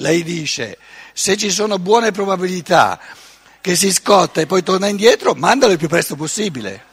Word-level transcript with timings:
lei 0.00 0.22
dice, 0.22 0.78
se 1.12 1.36
ci 1.36 1.50
sono 1.50 1.78
buone 1.78 2.10
probabilità 2.10 2.98
che 3.60 3.76
si 3.76 3.92
scotta 3.92 4.40
e 4.40 4.46
poi 4.46 4.62
torna 4.62 4.86
indietro, 4.88 5.34
mandalo 5.34 5.72
il 5.72 5.78
più 5.78 5.88
presto 5.88 6.16
possibile, 6.16 6.84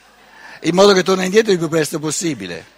in 0.62 0.76
modo 0.76 0.94
che 0.94 1.04
torna 1.04 1.23
indietro 1.23 1.52
il 1.52 1.57
più 1.57 1.70
presto 1.70 2.00
possibile. 2.00 2.75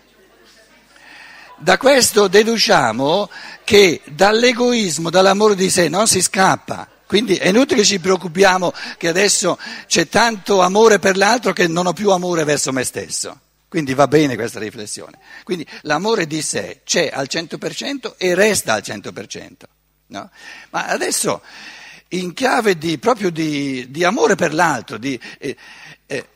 Da 1.57 1.77
questo 1.77 2.27
deduciamo 2.27 3.29
che 3.63 4.01
dall'egoismo, 4.05 5.09
dall'amore 5.09 5.55
di 5.55 5.69
sé 5.69 5.89
non 5.89 6.07
si 6.07 6.21
scappa. 6.21 6.87
Quindi 7.05 7.35
è 7.35 7.47
inutile 7.47 7.81
che 7.81 7.87
ci 7.87 7.99
preoccupiamo 7.99 8.71
che 8.97 9.07
adesso 9.07 9.57
c'è 9.87 10.07
tanto 10.07 10.61
amore 10.61 10.99
per 10.99 11.17
l'altro 11.17 11.53
che 11.53 11.67
non 11.67 11.87
ho 11.87 11.93
più 11.93 12.11
amore 12.11 12.43
verso 12.43 12.71
me 12.71 12.83
stesso. 12.83 13.37
Quindi 13.67 13.95
va 13.95 14.07
bene 14.07 14.35
questa 14.35 14.59
riflessione. 14.59 15.17
Quindi 15.43 15.67
l'amore 15.81 16.27
di 16.27 16.41
sé 16.43 16.81
c'è 16.85 17.09
al 17.11 17.27
100% 17.29 18.13
e 18.17 18.35
resta 18.35 18.73
al 18.73 18.83
100%. 18.85 19.78
No? 20.09 20.29
Ma 20.71 20.87
adesso 20.87 21.41
in 22.09 22.33
chiave 22.33 22.77
di, 22.77 22.97
proprio 22.97 23.29
di, 23.29 23.89
di 23.89 24.03
amore 24.03 24.35
per 24.35 24.53
l'altro, 24.53 24.97
di, 24.97 25.19
eh, 25.37 25.55
eh, 26.05 26.29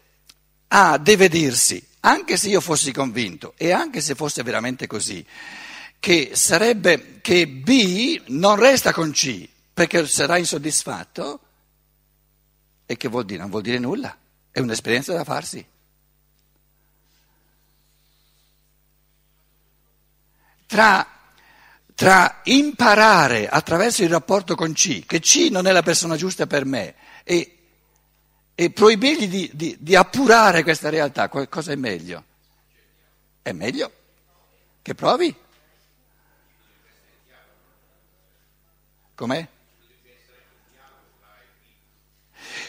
A 0.68 0.98
deve 0.98 1.30
dirsi, 1.30 1.84
anche 2.02 2.38
se 2.38 2.50
io 2.50 2.62
fossi 2.62 2.92
convinto 2.92 3.54
e 3.58 3.72
anche 3.72 4.02
se 4.02 4.16
fosse 4.16 4.44
veramente 4.44 4.88
così, 4.88 5.26
che 6.00 6.32
sarebbe 6.34 7.20
che 7.22 7.48
B 7.48 8.22
non 8.28 8.58
resta 8.58 8.92
con 8.92 9.12
C 9.12 9.48
perché 9.74 10.06
sarà 10.06 10.38
insoddisfatto, 10.38 11.40
e 12.86 12.98
che 12.98 13.08
vuol 13.08 13.26
dire? 13.26 13.40
Non 13.40 13.50
vuol 13.50 13.64
dire 13.64 13.80
nulla, 13.80 14.16
è 14.52 14.60
un'esperienza 14.60 15.14
da 15.14 15.24
farsi. 15.24 15.66
Tra 20.68 21.08
tra 21.96 22.42
imparare 22.44 23.48
attraverso 23.48 24.04
il 24.04 24.10
rapporto 24.10 24.56
con 24.56 24.74
C, 24.74 25.06
che 25.06 25.20
C 25.20 25.50
non 25.52 25.68
è 25.68 25.72
la 25.72 25.84
persona 25.84 26.16
giusta 26.16 26.48
per 26.48 26.66
me, 26.66 26.96
e, 27.24 27.58
e 28.56 28.72
proibirgli 28.72 29.28
di, 29.28 29.52
di, 29.54 29.78
di, 29.80 29.96
appurare 29.96 30.64
questa 30.64 30.90
realtà, 30.90 31.30
cosa 31.30 31.72
è 31.72 31.76
meglio? 31.76 32.24
È 33.42 33.52
meglio 33.52 33.92
che 34.82 34.96
provi. 34.96 35.36
Com'è? 39.16 39.48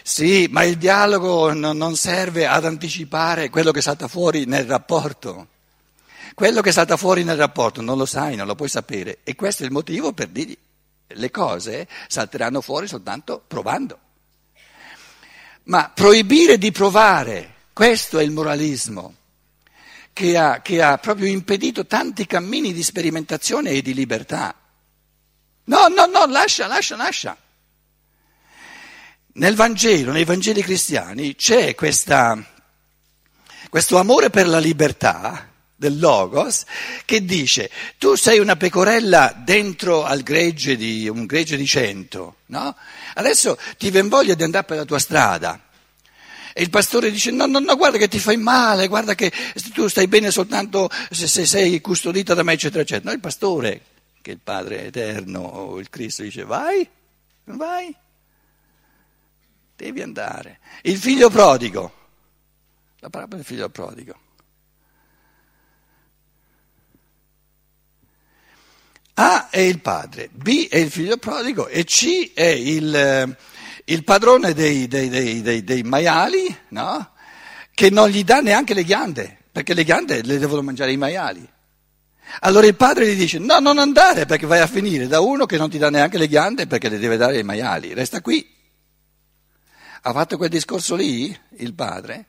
Sì, 0.03 0.49
ma 0.51 0.65
il 0.65 0.77
dialogo 0.77 1.53
non 1.53 1.97
serve 1.97 2.47
ad 2.47 2.67
anticipare 2.67 3.49
quello 3.49 3.73
che 3.73 3.81
salta 3.81 4.07
fuori 4.07 4.45
nel 4.45 4.67
rapporto. 4.67 5.49
Quello 6.35 6.63
che 6.63 6.73
salta 6.73 6.97
fuori 6.97 7.23
nel 7.23 7.37
rapporto 7.37 7.81
non 7.81 7.97
lo 7.97 8.07
sai, 8.07 8.35
non 8.35 8.49
lo 8.49 8.57
puoi 8.57 8.69
sapere 8.69 9.21
e 9.23 9.37
questo 9.37 9.63
è 9.63 9.67
il 9.67 9.73
motivo 9.73 10.13
per 10.13 10.29
dirgli 10.29 10.59
le 11.07 11.31
cose 11.31 11.87
salteranno 12.09 12.61
fuori 12.61 12.89
soltanto 12.89 13.41
provando. 13.47 13.99
Ma 15.65 15.91
proibire 15.95 16.59
di 16.59 16.73
provare, 16.73 17.55
questo 17.73 18.19
è 18.19 18.25
il 18.25 18.33
moralismo 18.33 19.15
che 20.13 20.37
ha, 20.37 20.61
che 20.61 20.83
ha 20.83 20.99
proprio 20.99 21.29
impedito 21.29 21.87
tanti 21.87 22.27
cammini 22.27 22.73
di 22.73 22.83
sperimentazione 22.83 23.71
e 23.71 23.81
di 23.81 23.95
libertà. 23.95 24.57
No, 25.67 25.87
no, 25.87 26.07
no, 26.07 26.27
lascia, 26.27 26.67
lascia, 26.67 26.97
lascia. 26.97 27.37
Nel 29.35 29.55
Vangelo, 29.55 30.11
nei 30.11 30.25
Vangeli 30.25 30.63
cristiani, 30.63 31.37
c'è 31.37 31.77
questa, 31.77 32.45
questo 33.71 33.99
amore 33.99 34.31
per 34.31 34.49
la 34.49 34.59
libertà 34.59 35.53
del 35.77 35.99
Logos, 35.99 36.65
che 37.05 37.25
dice 37.25 37.71
tu 37.99 38.15
sei 38.15 38.39
una 38.39 38.57
pecorella 38.57 39.35
dentro 39.45 40.05
al 40.05 40.23
gregge 40.23 40.77
di 40.77 41.09
un 41.09 41.27
gregge 41.27 41.57
di 41.57 41.67
cento, 41.67 42.37
no? 42.47 42.77
Adesso 43.15 43.59
ti 43.77 43.91
ven 43.91 44.09
voglia 44.09 44.35
di 44.35 44.43
andare 44.43 44.65
per 44.65 44.77
la 44.77 44.85
tua 44.85 44.99
strada. 44.99 45.61
E 46.57 46.63
il 46.63 46.71
pastore 46.71 47.11
dice 47.11 47.33
no, 47.33 47.47
no, 47.47 47.59
no, 47.59 47.77
guarda 47.77 47.99
che 47.99 48.07
ti 48.07 48.21
fai 48.21 48.37
male, 48.37 48.87
guarda 48.87 49.17
che 49.17 49.33
tu 49.73 49.89
stai 49.89 50.07
bene 50.07 50.31
soltanto 50.31 50.89
se, 51.11 51.27
se 51.27 51.47
sei 51.47 51.81
custodita 51.81 52.33
da 52.33 52.45
me, 52.45 52.53
eccetera, 52.53 52.83
eccetera. 52.83 53.09
No, 53.09 53.13
il 53.13 53.21
pastore, 53.21 53.81
che 54.23 54.31
è 54.31 54.35
il 54.35 54.41
Padre 54.41 54.87
eterno 54.87 55.41
o 55.41 55.81
il 55.81 55.91
Cristo, 55.91 56.23
dice 56.23 56.45
vai, 56.45 56.89
vai, 57.47 57.93
devi 59.75 60.01
andare. 60.01 60.61
Il 60.83 60.97
figlio 60.97 61.29
prodigo, 61.29 61.93
la 63.01 63.11
parola 63.11 63.35
del 63.35 63.45
figlio 63.45 63.69
prodigo. 63.69 64.15
A 69.15 69.49
è 69.49 69.61
il 69.61 69.81
padre, 69.81 70.29
B 70.33 70.67
è 70.69 70.79
il 70.79 70.91
figlio 70.91 71.17
prodigo 71.19 71.69
e 71.69 71.85
C 71.85 72.33
è 72.35 72.47
il, 72.47 72.95
eh, 72.95 73.37
il 73.85 74.03
padrone 74.03 74.55
dei, 74.55 74.89
dei, 74.89 75.09
dei, 75.09 75.63
dei 75.63 75.83
maiali, 75.85 76.57
no? 76.71 77.13
che 77.73 77.91
non 77.91 78.09
gli 78.09 78.25
dà 78.25 78.41
neanche 78.41 78.75
le 78.75 78.83
ghiande, 78.83 79.39
perché 79.53 79.73
le 79.73 79.85
ghiande 79.85 80.23
le 80.23 80.39
devono 80.39 80.63
mangiare 80.63 80.91
i 80.91 80.97
maiali. 80.97 81.49
Allora 82.41 82.67
il 82.67 82.75
padre 82.75 83.07
gli 83.07 83.17
dice 83.17 83.39
no, 83.39 83.61
non 83.61 83.79
andare 83.79 84.27
perché 84.27 84.47
vai 84.47 84.59
a 84.59 84.67
finire 84.67 85.07
da 85.07 85.21
uno 85.21 85.47
che 85.47 85.59
non 85.59 85.71
ti 85.71 85.79
dà 85.79 85.91
neanche 85.91 86.19
le 86.19 86.27
ghiande 86.27 86.67
perché 86.67 86.89
le 86.89 86.99
deve 86.99 87.17
dare 87.17 87.37
ai 87.37 87.45
maiali, 87.45 87.95
resta 87.95 88.21
qui. 88.21 88.45
Ha 90.03 90.13
fatto 90.13 90.37
quel 90.37 90.51
discorso 90.51 90.97
lì 90.97 91.37
il 91.59 91.75
padre? 91.75 92.27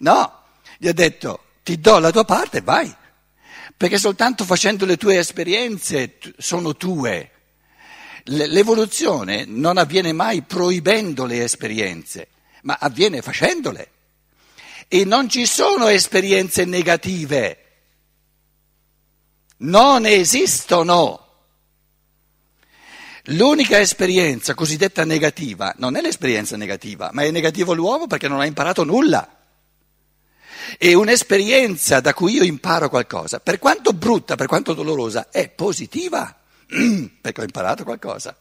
No, 0.00 0.42
gli 0.76 0.88
ha 0.88 0.92
detto 0.92 1.44
ti 1.62 1.80
do 1.80 1.98
la 1.98 2.10
tua 2.10 2.24
parte, 2.24 2.60
vai 2.60 2.94
perché 3.78 3.96
soltanto 3.96 4.44
facendo 4.44 4.84
le 4.84 4.96
tue 4.96 5.18
esperienze 5.18 6.18
sono 6.36 6.76
tue. 6.76 7.30
L'evoluzione 8.24 9.44
non 9.46 9.78
avviene 9.78 10.12
mai 10.12 10.42
proibendo 10.42 11.24
le 11.24 11.44
esperienze, 11.44 12.26
ma 12.62 12.76
avviene 12.80 13.22
facendole. 13.22 13.90
E 14.88 15.04
non 15.04 15.28
ci 15.28 15.46
sono 15.46 15.86
esperienze 15.86 16.64
negative. 16.64 17.58
Non 19.58 20.06
esistono. 20.06 21.26
L'unica 23.26 23.78
esperienza 23.78 24.54
cosiddetta 24.54 25.04
negativa 25.04 25.72
non 25.78 25.94
è 25.94 26.00
l'esperienza 26.00 26.56
negativa, 26.56 27.10
ma 27.12 27.22
è 27.22 27.30
negativo 27.30 27.74
l'uomo 27.74 28.08
perché 28.08 28.26
non 28.26 28.40
ha 28.40 28.44
imparato 28.44 28.82
nulla. 28.82 29.37
E 30.76 30.94
un'esperienza 30.94 32.00
da 32.00 32.12
cui 32.12 32.34
io 32.34 32.42
imparo 32.42 32.88
qualcosa, 32.88 33.40
per 33.40 33.58
quanto 33.58 33.92
brutta, 33.92 34.34
per 34.34 34.46
quanto 34.46 34.74
dolorosa, 34.74 35.28
è 35.30 35.48
positiva, 35.48 36.36
perché 37.20 37.40
ho 37.40 37.44
imparato 37.44 37.84
qualcosa. 37.84 38.36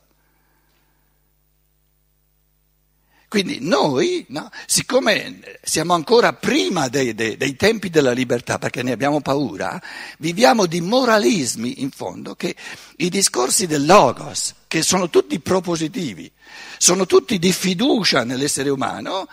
Quindi 3.30 3.58
noi, 3.60 4.26
no, 4.30 4.50
siccome 4.66 5.42
siamo 5.62 5.94
ancora 5.94 6.32
prima 6.32 6.88
dei, 6.88 7.14
dei, 7.14 7.36
dei, 7.36 7.58
tempi 7.58 7.90
della 7.90 8.14
libertà, 8.14 8.58
perché 8.58 8.84
ne 8.84 8.94
abbiamo 8.94 9.20
paura, 9.20 9.82
viviamo 10.20 10.66
di 10.66 10.80
moralismi 10.80 11.82
in 11.82 11.92
fondo, 11.92 12.36
che 12.36 12.56
i 12.98 13.10
discorsi 13.10 13.68
del 13.68 13.86
Logos, 13.86 14.54
che 14.70 14.82
sono 14.82 15.10
tutti 15.10 15.42
propositivi, 15.42 16.32
sono 16.78 17.06
tutti 17.06 17.38
di 17.38 17.52
fiducia 17.52 18.24
nell'essere 18.24 18.70
umano, 18.70 19.28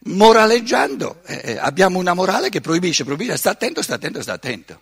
moraleggiando, 0.00 1.22
eh, 1.24 1.40
eh, 1.44 1.58
abbiamo 1.58 1.98
una 1.98 2.14
morale 2.14 2.48
che 2.48 2.60
proibisce, 2.60 3.04
proibisce, 3.04 3.36
sta 3.36 3.50
attento, 3.50 3.82
sta 3.82 3.94
attento, 3.94 4.22
sta 4.22 4.32
attento. 4.32 4.80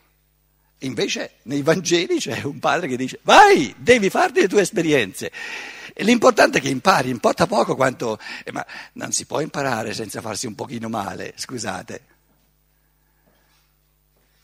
Invece 0.80 1.36
nei 1.44 1.62
Vangeli 1.62 2.18
c'è 2.18 2.42
un 2.42 2.58
padre 2.58 2.86
che 2.86 2.96
dice 2.96 3.20
vai, 3.22 3.74
devi 3.78 4.10
farti 4.10 4.40
le 4.40 4.48
tue 4.48 4.60
esperienze. 4.60 5.32
E 5.94 6.04
l'importante 6.04 6.58
è 6.58 6.60
che 6.60 6.68
impari, 6.68 7.08
importa 7.08 7.46
poco 7.46 7.74
quanto... 7.74 8.18
Eh, 8.44 8.52
ma 8.52 8.64
non 8.92 9.12
si 9.12 9.24
può 9.24 9.40
imparare 9.40 9.94
senza 9.94 10.20
farsi 10.20 10.46
un 10.46 10.54
pochino 10.54 10.90
male, 10.90 11.32
scusate. 11.36 12.04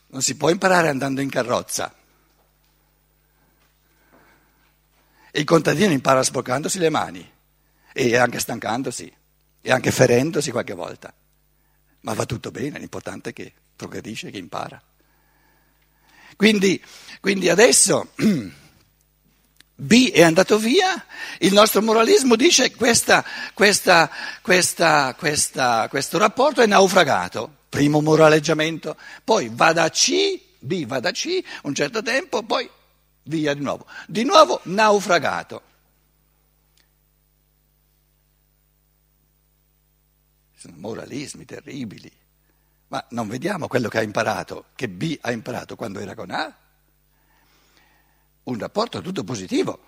Non 0.07 0.23
si 0.23 0.35
può 0.35 0.49
imparare 0.49 0.87
andando 0.87 1.21
in 1.21 1.29
carrozza. 1.29 1.93
E 5.29 5.39
il 5.39 5.45
contadino 5.45 5.91
impara 5.91 6.23
sporcandosi 6.23 6.79
le 6.79 6.89
mani 6.89 7.31
e 7.93 8.17
anche 8.17 8.39
stancandosi 8.39 9.11
e 9.65 9.71
anche 9.71 9.91
ferendosi 9.91 10.51
qualche 10.51 10.73
volta. 10.73 11.11
Ma 12.01 12.13
va 12.13 12.25
tutto 12.25 12.51
bene, 12.51 12.77
l'importante 12.77 13.29
è 13.29 13.33
che 13.33 13.53
progredisce, 13.75 14.29
che 14.29 14.37
impara. 14.37 14.79
Quindi, 16.35 16.83
quindi 17.21 17.47
adesso 17.47 18.09
B 19.75 20.11
è 20.11 20.21
andato 20.21 20.57
via, 20.57 21.05
il 21.39 21.53
nostro 21.53 21.81
moralismo 21.81 22.35
dice 22.35 22.71
che 22.71 22.75
questo 22.75 23.23
rapporto 26.17 26.61
è 26.61 26.65
naufragato, 26.65 27.55
primo 27.69 28.01
moraleggiamento, 28.01 28.97
poi 29.23 29.49
va 29.53 29.71
da 29.71 29.89
C, 29.89 30.39
B 30.59 30.85
va 30.85 30.99
da 30.99 31.11
C 31.11 31.41
un 31.63 31.73
certo 31.73 32.01
tempo, 32.01 32.43
poi 32.43 32.69
via 33.23 33.53
di 33.53 33.61
nuovo, 33.61 33.85
di 34.07 34.25
nuovo 34.25 34.59
naufragato. 34.63 35.71
Moralismi 40.75 41.45
terribili. 41.45 42.11
Ma 42.87 43.05
non 43.09 43.27
vediamo 43.27 43.67
quello 43.67 43.89
che 43.89 43.97
ha 43.97 44.03
imparato, 44.03 44.65
che 44.75 44.87
B 44.87 45.17
ha 45.21 45.31
imparato 45.31 45.75
quando 45.75 45.99
era 45.99 46.13
con 46.13 46.29
A? 46.31 46.57
Un 48.43 48.59
rapporto 48.59 49.01
tutto 49.01 49.23
positivo. 49.23 49.79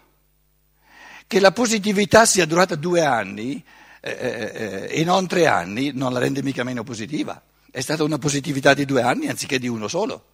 Che 1.27 1.39
la 1.39 1.51
positività 1.51 2.25
sia 2.25 2.45
durata 2.45 2.75
due 2.75 3.04
anni 3.04 3.63
eh, 4.00 4.12
eh, 4.12 4.88
e 4.89 5.04
non 5.04 5.27
tre 5.27 5.48
anni 5.48 5.92
non 5.94 6.13
la 6.13 6.19
rende 6.19 6.44
mica 6.44 6.63
meno 6.63 6.83
positiva. 6.83 7.42
È 7.69 7.81
stata 7.81 8.04
una 8.04 8.18
positività 8.18 8.74
di 8.74 8.86
due 8.86 9.01
anni 9.01 9.27
anziché 9.27 9.60
di 9.60 9.68
uno 9.68 9.88
solo. 9.88 10.25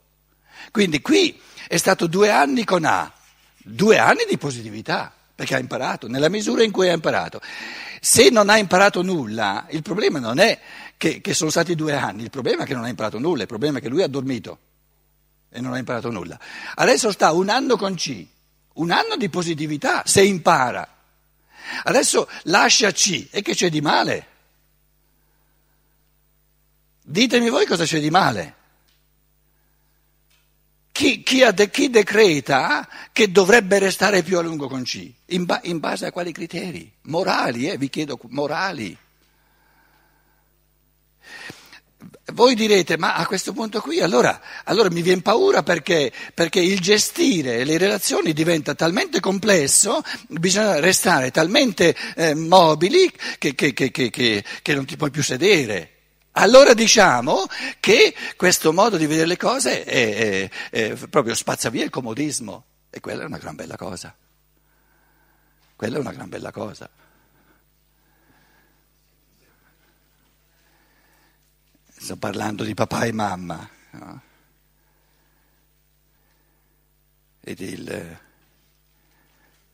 Quindi 0.72 1.02
qui 1.02 1.40
è 1.68 1.78
stato 1.78 2.08
due 2.08 2.30
anni 2.30 2.64
con 2.64 2.86
A, 2.86 3.12
due 3.58 3.98
anni 3.98 4.26
di 4.30 4.38
positività, 4.38 5.14
perché 5.42 5.56
ha 5.56 5.60
imparato, 5.60 6.08
nella 6.08 6.30
misura 6.30 6.64
in 6.64 6.70
cui 6.70 6.88
ha 6.88 6.94
imparato. 6.94 7.42
Se 8.00 8.30
non 8.30 8.50
ha 8.50 8.58
imparato 8.58 9.02
nulla, 9.02 9.66
il 9.72 9.82
problema 9.82 10.20
non 10.20 10.38
è 10.38 10.60
che, 10.98 11.20
che 11.20 11.34
sono 11.34 11.50
stati 11.50 11.74
due 11.74 11.96
anni, 11.96 12.22
il 12.22 12.30
problema 12.30 12.62
è 12.62 12.66
che 12.68 12.76
non 12.76 12.84
ha 12.84 12.90
imparato 12.90 13.18
nulla, 13.18 13.42
il 13.42 13.48
problema 13.48 13.80
è 13.80 13.82
che 13.82 13.90
lui 13.90 14.04
ha 14.04 14.08
dormito 14.08 14.60
e 15.50 15.60
non 15.60 15.74
ha 15.74 15.80
imparato 15.80 16.12
nulla. 16.12 16.40
Adesso 16.76 17.12
sta 17.12 17.32
un 17.32 17.50
anno 17.50 17.76
con 17.76 17.96
C, 17.96 18.24
un 18.74 18.92
anno 18.92 19.16
di 19.18 19.30
positività, 19.30 20.04
se 20.06 20.22
impara. 20.22 20.88
Adesso 21.86 22.30
lascia 22.44 22.92
C 22.92 23.30
e 23.32 23.42
che 23.42 23.56
c'è 23.56 23.70
di 23.70 23.82
male? 23.82 24.28
Ditemi 27.02 27.50
voi 27.50 27.66
cosa 27.66 27.84
c'è 27.84 28.00
di 28.00 28.12
male. 28.12 28.56
Chi, 31.02 31.24
chi, 31.24 31.42
chi, 31.72 31.90
decreta 31.90 32.88
che 33.12 33.32
dovrebbe 33.32 33.80
restare 33.80 34.22
più 34.22 34.38
a 34.38 34.42
lungo 34.44 34.68
con 34.68 34.84
C? 34.84 35.12
In, 35.30 35.46
ba, 35.46 35.60
in 35.64 35.80
base 35.80 36.06
a 36.06 36.12
quali 36.12 36.32
criteri? 36.32 36.92
Morali, 37.06 37.68
eh, 37.68 37.76
vi 37.76 37.90
chiedo, 37.90 38.20
morali. 38.28 38.96
Voi 42.34 42.54
direte, 42.54 43.00
ma 43.00 43.16
a 43.16 43.26
questo 43.26 43.52
punto 43.52 43.82
qui 43.82 44.00
allora, 44.00 44.40
allora 44.66 44.92
mi 44.92 45.02
viene 45.02 45.24
paura 45.24 45.64
perché, 45.64 46.14
perché, 46.36 46.60
il 46.60 46.80
gestire 46.80 47.64
le 47.64 47.80
relazioni 47.80 48.32
diventa 48.32 48.76
talmente 48.76 49.20
complesso, 49.20 50.04
bisogna 50.28 50.80
restare 50.80 51.32
talmente 51.32 51.96
eh, 52.16 52.36
mobili 52.36 53.12
che, 53.40 53.56
che, 53.56 53.74
che 53.74 54.74
non 54.76 54.86
ti 54.86 54.98
puoi 54.98 55.10
più 55.10 55.24
sedere. 55.24 55.91
Allora 56.34 56.74
diciamo 56.74 57.46
che 57.80 58.16
questo 58.38 58.72
modo 58.72 58.96
di 58.96 59.06
vedere 59.06 59.28
le 59.28 59.38
cose 59.38 59.84
è, 59.84 60.50
è, 60.70 60.90
è 60.92 61.08
proprio 61.08 61.36
spazza 61.36 61.70
via 61.70 61.84
il 61.84 61.90
comodismo 61.90 62.66
e 62.90 63.00
quella 63.02 63.24
è 63.24 63.26
una 63.26 63.38
gran 63.38 63.56
bella 63.56 63.76
cosa. 63.76 64.16
Quella 65.76 65.98
è 65.98 66.00
una 66.00 66.14
gran 66.14 66.30
bella 66.30 66.52
cosa. 66.52 66.90
Sto 71.98 72.16
parlando 72.18 72.64
di 72.64 72.74
papà 72.74 73.04
e 73.04 73.12
mamma. 73.12 73.70
No? 73.92 74.22
Ed 77.42 77.60
il, 77.60 77.90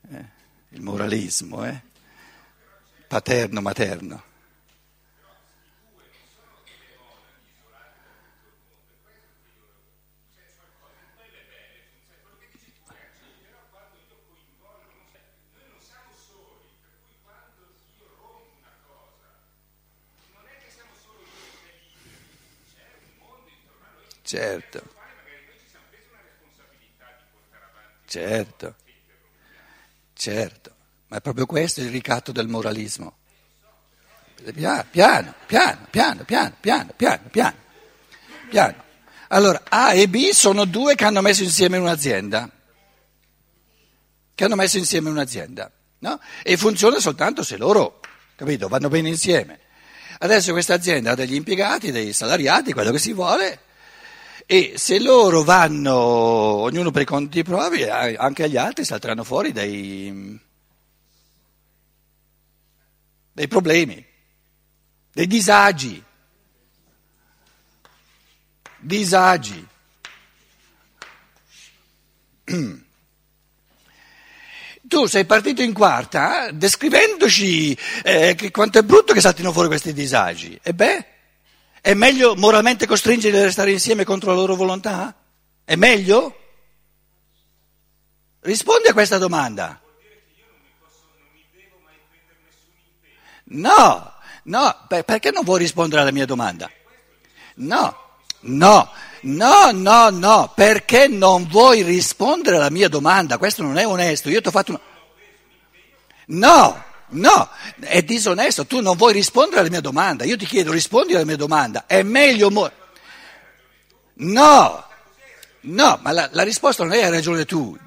eh, 0.10 0.26
il 0.70 0.82
moralismo, 0.82 1.66
eh? 1.66 1.82
paterno-materno. 3.08 4.27
Certo. 24.28 24.84
Certo. 28.06 28.76
Certo. 30.14 30.76
Ma 31.08 31.18
è 31.18 31.22
proprio 31.22 31.46
questo 31.46 31.80
il 31.80 31.90
ricatto 31.90 32.34
del 32.34 32.50
moralismo. 32.50 33.20
Piano, 34.54 34.86
piano, 34.92 35.34
piano, 35.46 35.88
piano, 35.90 36.24
piano, 36.26 36.56
piano, 36.60 36.94
piano, 36.94 37.22
piano. 37.32 37.58
piano. 38.50 38.84
Allora, 39.30 39.64
A 39.70 39.94
e 39.94 40.10
B 40.10 40.32
sono 40.32 40.66
due 40.66 40.96
che 40.96 41.06
hanno 41.06 41.22
messo 41.22 41.44
insieme 41.44 41.78
un'azienda. 41.78 42.52
Che 44.36 44.44
hanno 44.44 44.56
messo 44.56 44.78
insieme 44.78 45.10
un'azienda. 45.10 45.72
No? 46.00 46.20
E 46.44 46.58
funziona 46.58 47.00
soltanto 47.00 47.44
se 47.44 47.56
loro, 47.56 48.02
capito, 48.36 48.68
vanno 48.68 48.90
bene 48.90 49.08
insieme. 49.08 49.62
Adesso 50.20 50.52
questa 50.52 50.74
azienda 50.74 51.12
ha 51.12 51.16
degli 51.16 51.36
impiegati, 51.36 51.92
dei 51.92 52.12
salariati, 52.12 52.74
quello 52.74 52.92
che 52.92 53.00
si 53.00 53.14
vuole, 53.14 53.62
e 54.50 54.76
se 54.78 54.98
loro 54.98 55.44
vanno, 55.44 55.94
ognuno 55.94 56.90
per 56.90 57.02
i 57.02 57.06
conti 57.06 57.44
propri, 57.44 57.84
anche 57.84 58.44
agli 58.44 58.56
altri 58.56 58.86
salteranno 58.86 59.26
fuori 59.26 59.52
dei, 59.52 60.40
dei 63.34 63.48
problemi, 63.50 64.06
dei 65.12 65.28
disagi. 65.28 66.02
Disagi. 68.80 69.68
Tu 74.88 75.06
sei 75.06 75.26
partito 75.26 75.62
in 75.62 75.74
quarta 75.74 76.48
eh, 76.48 76.54
descrivendoci 76.54 77.78
eh, 78.04 78.38
quanto 78.52 78.80
è 78.80 78.84
brutto 78.84 79.12
che 79.12 79.20
saltino 79.20 79.52
fuori 79.52 79.68
questi 79.68 79.92
disagi. 79.92 80.58
E 80.64 80.74
beh, 80.74 81.17
è 81.88 81.94
meglio 81.94 82.36
moralmente 82.36 82.86
costringerli 82.86 83.40
a 83.40 83.44
restare 83.44 83.72
insieme 83.72 84.04
contro 84.04 84.32
la 84.32 84.36
loro 84.36 84.58
volontà? 84.58 85.16
È 85.64 85.76
meglio? 85.78 86.38
Rispondi 88.42 88.90
a 88.90 88.94
questa 88.94 89.18
domanda. 89.18 89.80
No, 93.46 94.14
no, 94.44 94.86
perché 95.06 95.32
non 95.32 95.46
vuoi 95.46 95.60
rispondere 95.60 96.02
alla 96.02 96.12
mia 96.12 96.26
domanda? 96.26 96.70
No, 97.56 97.98
no, 98.42 98.92
no, 99.22 99.72
no, 99.72 100.10
no, 100.10 100.52
perché 100.54 101.08
non 101.08 101.48
vuoi 101.48 101.84
rispondere 101.84 102.58
alla 102.58 102.70
mia 102.70 102.90
domanda? 102.90 103.38
Questo 103.38 103.64
non 103.64 103.78
è 103.78 103.88
onesto, 103.88 104.28
io 104.28 104.42
ti 104.42 104.50
ho 104.50 104.52
fatto 104.52 104.72
una... 104.72 104.82
No, 106.26 106.84
No, 107.10 107.50
è 107.80 108.02
disonesto, 108.02 108.66
tu 108.66 108.82
non 108.82 108.98
vuoi 108.98 109.14
rispondere 109.14 109.62
alla 109.62 109.70
mia 109.70 109.80
domanda, 109.80 110.26
io 110.26 110.36
ti 110.36 110.46
chiedo 110.46 110.72
rispondi 110.74 111.16
alla 111.16 111.24
mia 111.24 111.38
domanda, 111.38 111.86
è 111.88 112.04
meglio... 112.04 112.52
Mo- 112.52 112.72
no, 114.16 114.86
no, 115.62 116.00
ma 116.02 116.12
la, 116.12 116.28
la, 116.32 116.44
risposta 116.44 116.84
non 116.84 116.94
è 116.94 117.04
hai 117.04 117.10
ragione 117.10 117.46
tu. 117.46 117.78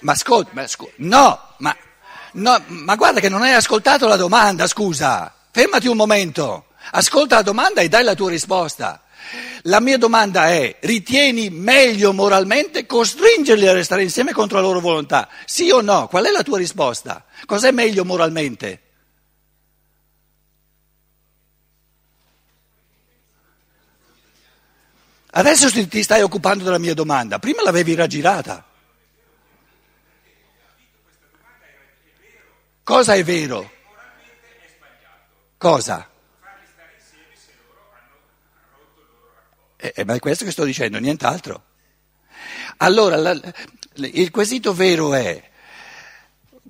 Ma 0.00 0.12
ascolta, 0.12 0.50
ma 0.52 0.62
ascolta 0.62 0.92
no, 0.96 1.54
ma, 1.58 1.74
no, 2.32 2.62
ma 2.66 2.94
guarda 2.96 3.20
che 3.20 3.30
non 3.30 3.40
hai 3.40 3.54
ascoltato 3.54 4.06
la 4.06 4.16
domanda, 4.16 4.66
scusa, 4.66 5.34
fermati 5.50 5.88
un 5.88 5.96
momento, 5.96 6.66
ascolta 6.90 7.36
la 7.36 7.42
domanda 7.42 7.80
e 7.80 7.88
dai 7.88 8.04
la 8.04 8.14
tua 8.14 8.28
risposta. 8.28 9.00
La 9.62 9.80
mia 9.80 9.98
domanda 9.98 10.48
è, 10.48 10.76
ritieni 10.80 11.50
meglio 11.50 12.12
moralmente 12.12 12.86
costringerli 12.86 13.66
a 13.66 13.72
restare 13.72 14.02
insieme 14.02 14.32
contro 14.32 14.58
la 14.58 14.66
loro 14.66 14.80
volontà? 14.80 15.28
Sì 15.44 15.70
o 15.70 15.80
no? 15.80 16.06
Qual 16.08 16.24
è 16.24 16.30
la 16.30 16.42
tua 16.42 16.58
risposta? 16.58 17.24
Cos'è 17.44 17.70
meglio 17.72 18.04
moralmente? 18.04 18.82
Adesso 25.30 25.70
ti 25.86 26.02
stai 26.02 26.22
occupando 26.22 26.64
della 26.64 26.78
mia 26.78 26.94
domanda, 26.94 27.38
prima 27.38 27.62
l'avevi 27.62 27.94
raggirata. 27.94 28.64
Cosa 32.82 33.14
è 33.14 33.22
vero? 33.22 33.70
Cosa? 35.58 36.08
Eh, 39.76 39.92
eh, 39.96 40.04
ma 40.04 40.14
è 40.14 40.18
questo 40.18 40.44
che 40.44 40.50
sto 40.50 40.64
dicendo, 40.64 40.98
nient'altro. 40.98 41.64
Allora, 42.78 43.16
la, 43.16 43.38
il 43.94 44.30
quesito 44.30 44.72
vero 44.74 45.14
è 45.14 45.42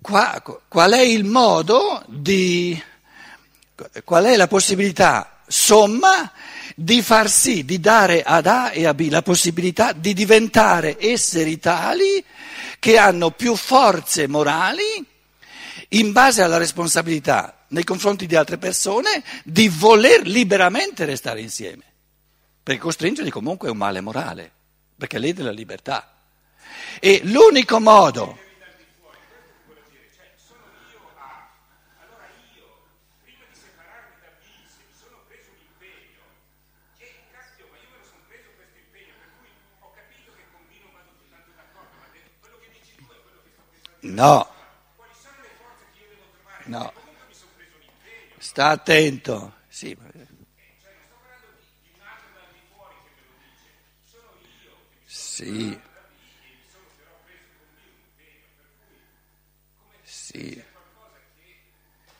qua, 0.00 0.42
qual 0.68 0.92
è 0.92 1.00
il 1.00 1.24
modo 1.24 2.02
di, 2.06 2.80
qual 4.04 4.24
è 4.24 4.36
la 4.36 4.46
possibilità 4.46 5.40
somma 5.46 6.30
di 6.74 7.00
far 7.02 7.30
sì, 7.30 7.64
di 7.64 7.80
dare 7.80 8.22
ad 8.22 8.46
A 8.46 8.72
e 8.72 8.86
a 8.86 8.94
B 8.94 9.08
la 9.08 9.22
possibilità 9.22 9.92
di 9.92 10.12
diventare 10.12 10.96
esseri 10.98 11.58
tali 11.58 12.24
che 12.78 12.98
hanno 12.98 13.30
più 13.30 13.54
forze 13.56 14.26
morali 14.26 15.04
in 15.90 16.12
base 16.12 16.42
alla 16.42 16.56
responsabilità 16.56 17.64
nei 17.68 17.84
confronti 17.84 18.26
di 18.26 18.36
altre 18.36 18.58
persone 18.58 19.22
di 19.44 19.68
voler 19.68 20.26
liberamente 20.26 21.04
restare 21.04 21.40
insieme 21.40 21.84
perché 22.66 22.80
costringerli 22.80 23.30
comunque 23.30 23.68
è 23.68 23.70
un 23.70 23.76
male 23.76 24.00
morale, 24.00 24.50
perché 24.96 25.20
lede 25.20 25.44
la 25.44 25.52
libertà. 25.52 26.16
E 26.98 27.20
l'unico 27.22 27.78
modo... 27.78 28.38
No. 44.00 44.50
No. 46.64 46.92
Sta 48.38 48.70
attento. 48.70 49.54
Sì. 49.68 49.96
Sì. 55.36 55.78
Sì. 60.02 60.62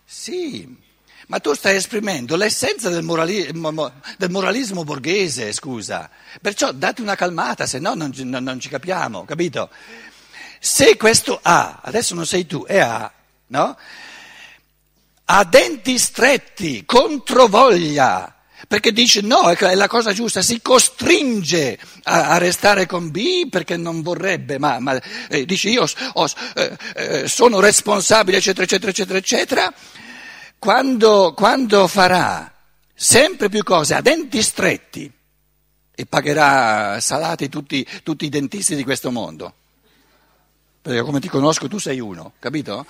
Sì. 0.05 0.85
Ma 1.29 1.41
tu 1.41 1.55
stai 1.55 1.77
esprimendo 1.77 2.37
l'essenza 2.37 2.91
del, 2.91 3.03
moralismo, 3.03 3.91
del 4.19 4.29
moralismo 4.29 4.85
borghese, 4.85 5.51
scusa. 5.53 6.11
Perciò 6.43 6.73
date 6.73 7.01
una 7.01 7.15
calmata, 7.15 7.65
se 7.65 7.79
no 7.79 7.95
non, 7.95 8.13
non, 8.15 8.45
non 8.45 8.61
ci 8.61 8.69
capiamo, 8.69 9.25
capito? 9.25 9.71
Se 10.61 10.99
questo 10.99 11.41
A, 11.43 11.81
adesso 11.83 12.15
non 12.15 12.27
sei 12.27 12.45
tu, 12.45 12.67
è 12.67 12.81
A, 12.81 13.11
no? 13.47 13.79
Ha 15.25 15.45
denti 15.45 15.99
stretti, 15.99 16.85
controvoglia, 16.85 18.36
perché 18.67 18.93
dice 18.93 19.21
no, 19.21 19.51
è 19.51 19.75
la 19.75 19.89
cosa 19.89 20.13
giusta, 20.13 20.43
si 20.43 20.61
costringe 20.61 21.79
a, 22.05 22.31
a 22.31 22.39
restare 22.39 22.87
con 22.87 23.11
B 23.11 23.49
perché 23.49 23.77
non 23.77 24.03
vorrebbe, 24.03 24.59
ma, 24.59 24.79
ma 24.81 25.01
eh, 25.29 25.45
dice 25.45 25.69
io 25.69 25.85
oh, 26.15 26.29
eh, 26.55 26.77
eh, 26.95 27.29
sono 27.29 27.61
responsabile, 27.61 28.39
eccetera, 28.39 28.65
eccetera, 28.65 28.91
eccetera, 28.91 29.19
eccetera 29.19 29.75
quando, 30.59 31.33
quando 31.35 31.87
farà 31.87 32.53
sempre 32.95 33.49
più 33.49 33.63
cose 33.63 33.95
a 33.95 34.01
denti 34.01 34.43
stretti 34.43 35.11
e 35.95 36.07
pagherà 36.07 36.99
salati 37.01 37.49
tutti, 37.49 37.87
tutti 38.03 38.25
i 38.25 38.29
dentisti 38.31 38.75
di 38.75 38.85
questo 38.85 39.11
mondo, 39.11 39.55
perché 40.83 41.03
come 41.03 41.21
ti 41.21 41.29
conosco 41.29 41.69
tu 41.69 41.79
sei 41.79 42.01
uno, 42.01 42.33
capito? 42.39 42.87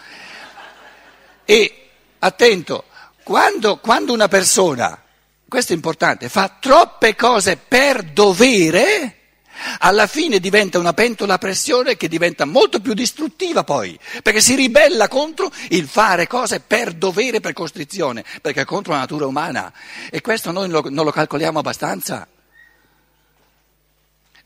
E 1.44 1.88
attento, 2.18 2.84
quando, 3.22 3.78
quando 3.78 4.12
una 4.12 4.28
persona, 4.28 5.00
questo 5.48 5.72
è 5.72 5.76
importante, 5.76 6.28
fa 6.28 6.56
troppe 6.60 7.14
cose 7.14 7.56
per 7.56 8.02
dovere, 8.02 9.16
alla 9.78 10.06
fine 10.06 10.38
diventa 10.38 10.78
una 10.78 10.92
pentola 10.92 11.34
a 11.34 11.38
pressione 11.38 11.96
che 11.96 12.08
diventa 12.08 12.44
molto 12.44 12.80
più 12.80 12.94
distruttiva 12.94 13.64
poi, 13.64 13.98
perché 14.22 14.40
si 14.40 14.54
ribella 14.54 15.08
contro 15.08 15.50
il 15.70 15.86
fare 15.86 16.26
cose 16.26 16.60
per 16.60 16.92
dovere, 16.92 17.40
per 17.40 17.52
costrizione, 17.52 18.24
perché 18.42 18.62
è 18.62 18.64
contro 18.64 18.92
la 18.92 19.00
natura 19.00 19.26
umana 19.26 19.72
e 20.10 20.20
questo 20.20 20.50
noi 20.50 20.68
non 20.68 21.04
lo 21.04 21.10
calcoliamo 21.10 21.58
abbastanza. 21.58 22.26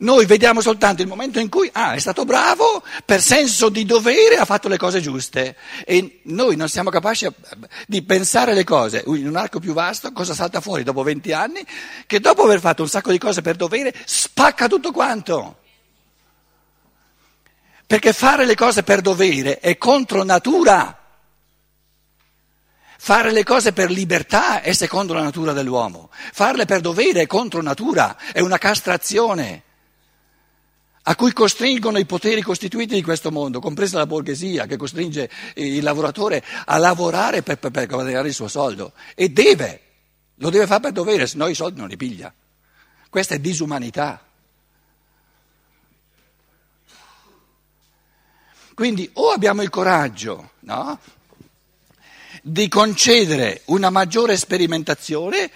Noi 0.01 0.25
vediamo 0.25 0.61
soltanto 0.61 1.03
il 1.03 1.07
momento 1.07 1.39
in 1.39 1.47
cui, 1.47 1.69
ah, 1.73 1.93
è 1.93 1.99
stato 1.99 2.25
bravo, 2.25 2.83
per 3.05 3.21
senso 3.21 3.69
di 3.69 3.85
dovere 3.85 4.37
ha 4.37 4.45
fatto 4.45 4.67
le 4.67 4.77
cose 4.77 4.99
giuste 4.99 5.55
e 5.85 6.21
noi 6.23 6.55
non 6.55 6.69
siamo 6.69 6.89
capaci 6.89 7.27
di 7.85 8.01
pensare 8.01 8.55
le 8.55 8.63
cose 8.63 9.03
in 9.05 9.27
un 9.27 9.35
arco 9.35 9.59
più 9.59 9.73
vasto, 9.73 10.11
cosa 10.11 10.33
salta 10.33 10.59
fuori 10.59 10.81
dopo 10.81 11.03
20 11.03 11.31
anni, 11.33 11.63
che 12.07 12.19
dopo 12.19 12.41
aver 12.41 12.59
fatto 12.59 12.81
un 12.81 12.89
sacco 12.89 13.11
di 13.11 13.19
cose 13.19 13.41
per 13.41 13.55
dovere 13.55 13.93
spacca 14.05 14.67
tutto 14.67 14.91
quanto. 14.91 15.57
Perché 17.85 18.11
fare 18.11 18.45
le 18.45 18.55
cose 18.55 18.81
per 18.81 19.01
dovere 19.01 19.59
è 19.59 19.77
contro 19.77 20.23
natura. 20.23 20.97
Fare 22.97 23.31
le 23.31 23.43
cose 23.43 23.71
per 23.71 23.91
libertà 23.91 24.61
è 24.61 24.73
secondo 24.73 25.13
la 25.13 25.21
natura 25.21 25.53
dell'uomo. 25.53 26.09
Farle 26.11 26.65
per 26.65 26.81
dovere 26.81 27.21
è 27.21 27.27
contro 27.27 27.61
natura, 27.61 28.17
è 28.31 28.39
una 28.39 28.57
castrazione 28.57 29.65
a 31.03 31.15
cui 31.15 31.33
costringono 31.33 31.97
i 31.97 32.05
poteri 32.05 32.41
costituiti 32.41 32.93
di 32.93 33.01
questo 33.01 33.31
mondo, 33.31 33.59
compresa 33.59 33.97
la 33.97 34.05
borghesia 34.05 34.65
che 34.65 34.77
costringe 34.77 35.29
il 35.55 35.81
lavoratore 35.81 36.43
a 36.65 36.77
lavorare 36.77 37.41
per, 37.41 37.57
per, 37.57 37.71
per 37.71 37.87
guadagnare 37.87 38.27
il 38.27 38.33
suo 38.33 38.47
soldo. 38.47 38.93
E 39.15 39.29
deve, 39.29 39.81
lo 40.35 40.49
deve 40.49 40.67
fare 40.67 40.81
per 40.81 40.91
dovere, 40.91 41.25
se 41.25 41.37
no 41.37 41.47
i 41.47 41.55
soldi 41.55 41.79
non 41.79 41.89
li 41.89 41.97
piglia. 41.97 42.31
Questa 43.09 43.33
è 43.33 43.39
disumanità. 43.39 44.23
Quindi 48.73 49.09
o 49.13 49.31
abbiamo 49.31 49.61
il 49.61 49.69
coraggio 49.69 50.51
no, 50.61 50.99
di 52.41 52.67
concedere 52.67 53.61
una 53.65 53.89
maggiore 53.89 54.37
sperimentazione 54.37 55.51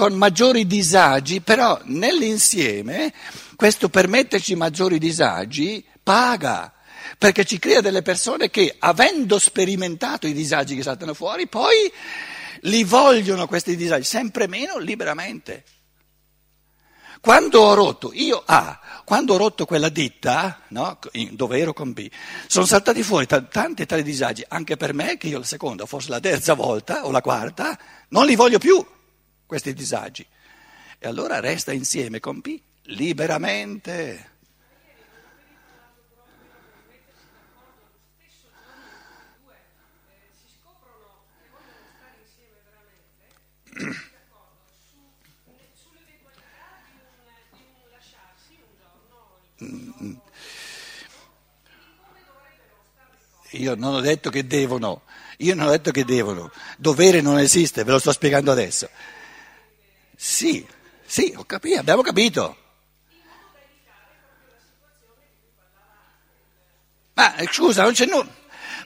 con 0.00 0.14
maggiori 0.14 0.66
disagi, 0.66 1.42
però 1.42 1.78
nell'insieme 1.84 3.12
questo 3.54 3.90
permetterci 3.90 4.54
maggiori 4.54 4.98
disagi 4.98 5.84
paga, 6.02 6.72
perché 7.18 7.44
ci 7.44 7.58
crea 7.58 7.82
delle 7.82 8.00
persone 8.00 8.48
che, 8.48 8.76
avendo 8.78 9.38
sperimentato 9.38 10.26
i 10.26 10.32
disagi 10.32 10.74
che 10.74 10.82
saltano 10.82 11.12
fuori, 11.12 11.48
poi 11.48 11.92
li 12.60 12.82
vogliono 12.82 13.46
questi 13.46 13.76
disagi 13.76 14.04
sempre 14.04 14.46
meno 14.46 14.78
liberamente. 14.78 15.64
Quando 17.20 17.60
ho 17.60 17.74
rotto, 17.74 18.10
io 18.14 18.42
A, 18.46 18.56
ah, 18.56 19.02
quando 19.04 19.34
ho 19.34 19.36
rotto 19.36 19.66
quella 19.66 19.90
ditta, 19.90 20.62
no, 20.68 20.98
dove 21.32 21.58
ero 21.58 21.74
con 21.74 21.92
B, 21.92 22.08
sono 22.46 22.64
saltati 22.64 23.02
fuori 23.02 23.26
t- 23.26 23.48
tanti 23.48 23.84
tali 23.84 24.02
disagi, 24.02 24.42
anche 24.48 24.78
per 24.78 24.94
me, 24.94 25.18
che 25.18 25.26
io 25.26 25.40
la 25.40 25.44
seconda, 25.44 25.84
forse 25.84 26.08
la 26.08 26.20
terza 26.20 26.54
volta 26.54 27.04
o 27.04 27.10
la 27.10 27.20
quarta, 27.20 27.78
non 28.08 28.24
li 28.24 28.34
voglio 28.34 28.58
più, 28.58 28.82
questi 29.50 29.74
disagi. 29.74 30.24
E 30.96 31.08
allora 31.08 31.40
resta 31.40 31.72
insieme 31.72 32.20
con 32.20 32.38
B 32.38 32.56
liberamente. 32.84 34.28
Io 53.54 53.74
non 53.74 53.94
ho 53.94 54.00
detto 54.00 54.30
che 54.30 54.46
devono, 54.46 55.02
io 55.38 55.56
non 55.56 55.66
ho 55.66 55.70
detto 55.70 55.90
che 55.90 56.04
devono, 56.04 56.52
dovere 56.78 57.20
non 57.20 57.40
esiste, 57.40 57.82
ve 57.82 57.90
lo 57.90 57.98
sto 57.98 58.12
spiegando 58.12 58.52
adesso. 58.52 58.88
Sì, 60.22 60.66
sì, 61.06 61.32
ho 61.34 61.44
capito, 61.44 61.80
abbiamo 61.80 62.02
capito. 62.02 62.56
Ma 67.14 67.36
eh, 67.36 67.48
scusa, 67.50 67.84
non 67.84 67.94
c'è 67.94 68.04
nulla. 68.04 68.28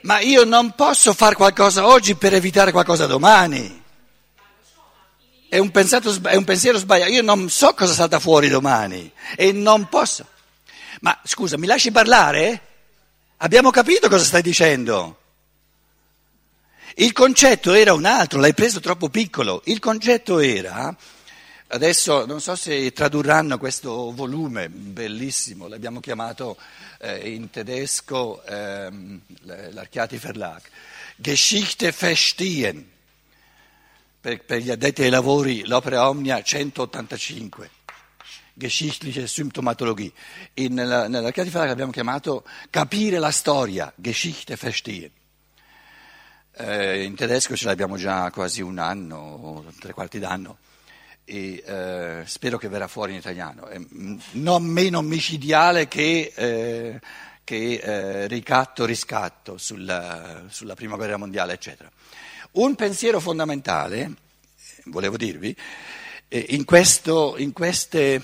Ma 0.03 0.21
io 0.21 0.45
non 0.45 0.76
posso 0.76 1.12
fare 1.12 1.35
qualcosa 1.35 1.88
oggi 1.88 2.14
per 2.14 2.35
evitare 2.35 2.71
qualcosa 2.71 3.07
domani. 3.07 3.83
È 5.49 5.59
un, 5.59 5.73
pensato, 5.73 6.17
è 6.23 6.37
un 6.37 6.45
pensiero 6.45 6.79
sbagliato. 6.79 7.11
Io 7.11 7.23
non 7.23 7.50
so 7.50 7.75
cosa 7.75 7.95
salta 7.95 8.21
fuori 8.21 8.47
domani 8.49 9.12
e 9.35 9.50
non 9.50 9.88
posso. 9.88 10.25
Ma 11.00 11.19
scusa, 11.25 11.59
mi 11.59 11.67
lasci 11.67 11.91
parlare? 11.91 12.61
Abbiamo 13.38 13.73
capito 13.73 14.09
cosa 14.09 14.23
stai 14.23 14.43
dicendo. 14.43 15.19
Il 16.95 17.12
concetto 17.12 17.73
era 17.73 17.93
un 17.93 18.05
altro, 18.05 18.38
l'hai 18.38 18.55
preso 18.55 18.79
troppo 18.79 19.09
piccolo. 19.09 19.62
Il 19.64 19.81
concetto 19.81 20.38
era 20.38 20.97
Adesso 21.66 22.26
non 22.26 22.40
so 22.42 22.54
se 22.56 22.92
tradurranno 22.92 23.59
questo 23.59 24.12
volume 24.12 24.68
bellissimo, 24.68 25.66
l'abbiamo 25.66 25.99
chiamato 25.99 26.59
eh, 27.00 27.30
in 27.30 27.49
tedesco 27.49 28.44
ehm, 28.44 29.21
l'Archiati 29.71 30.18
Verlag, 30.18 30.61
Geschichte 31.16 31.90
verstehen, 31.90 32.87
per, 34.21 34.44
per, 34.44 34.61
gli 34.61 34.71
addetti 34.71 35.02
ai 35.02 35.11
lavori 35.11 35.66
l'opera 35.66 36.09
Omnia 36.09 36.42
185, 36.42 37.71
Geschichtliche 38.52 39.26
Symptomatologie. 39.26 40.12
In, 40.54 40.75
nella, 40.75 41.09
nell'Archiati 41.09 41.49
Verlag 41.49 41.71
l'abbiamo 41.71 41.92
chiamato 41.92 42.44
Capire 42.68 43.18
la 43.18 43.30
storia, 43.30 43.90
Geschichte 43.97 44.54
verstehen. 44.54 45.11
Eh, 46.56 47.02
in 47.02 47.14
tedesco 47.16 47.56
ce 47.56 47.64
l'abbiamo 47.64 47.97
già 47.97 48.30
quasi 48.30 48.61
un 48.61 48.78
anno, 48.78 49.64
tre 49.80 49.92
quarti 49.92 50.18
d'anno 50.18 50.59
e 51.25 51.62
eh, 51.64 52.23
spero 52.26 52.59
che 52.59 52.69
verrà 52.69 52.87
fuori 52.87 53.12
in 53.12 53.19
italiano, 53.19 53.66
è 53.66 53.81
non 54.33 54.64
meno 54.64 55.00
micidiale 55.00 55.88
che, 55.88 56.33
eh, 56.35 57.00
che 57.43 57.75
eh, 57.75 58.26
ricatto, 58.26 58.85
riscatto 58.85 59.57
sulla, 59.57 60.45
sulla, 60.49 60.75
prima 60.75 60.97
guerra 60.97 61.16
mondiale, 61.16 61.54
eccetera. 61.54 61.90
Un 62.52 62.75
pensiero 62.75 63.21
fondamentale, 63.21 64.12
volevo 64.85 65.16
dirvi, 65.16 65.57
eh, 66.28 66.47
in, 66.50 66.64
questo, 66.64 67.37
in 67.38 67.52
queste 67.52 68.23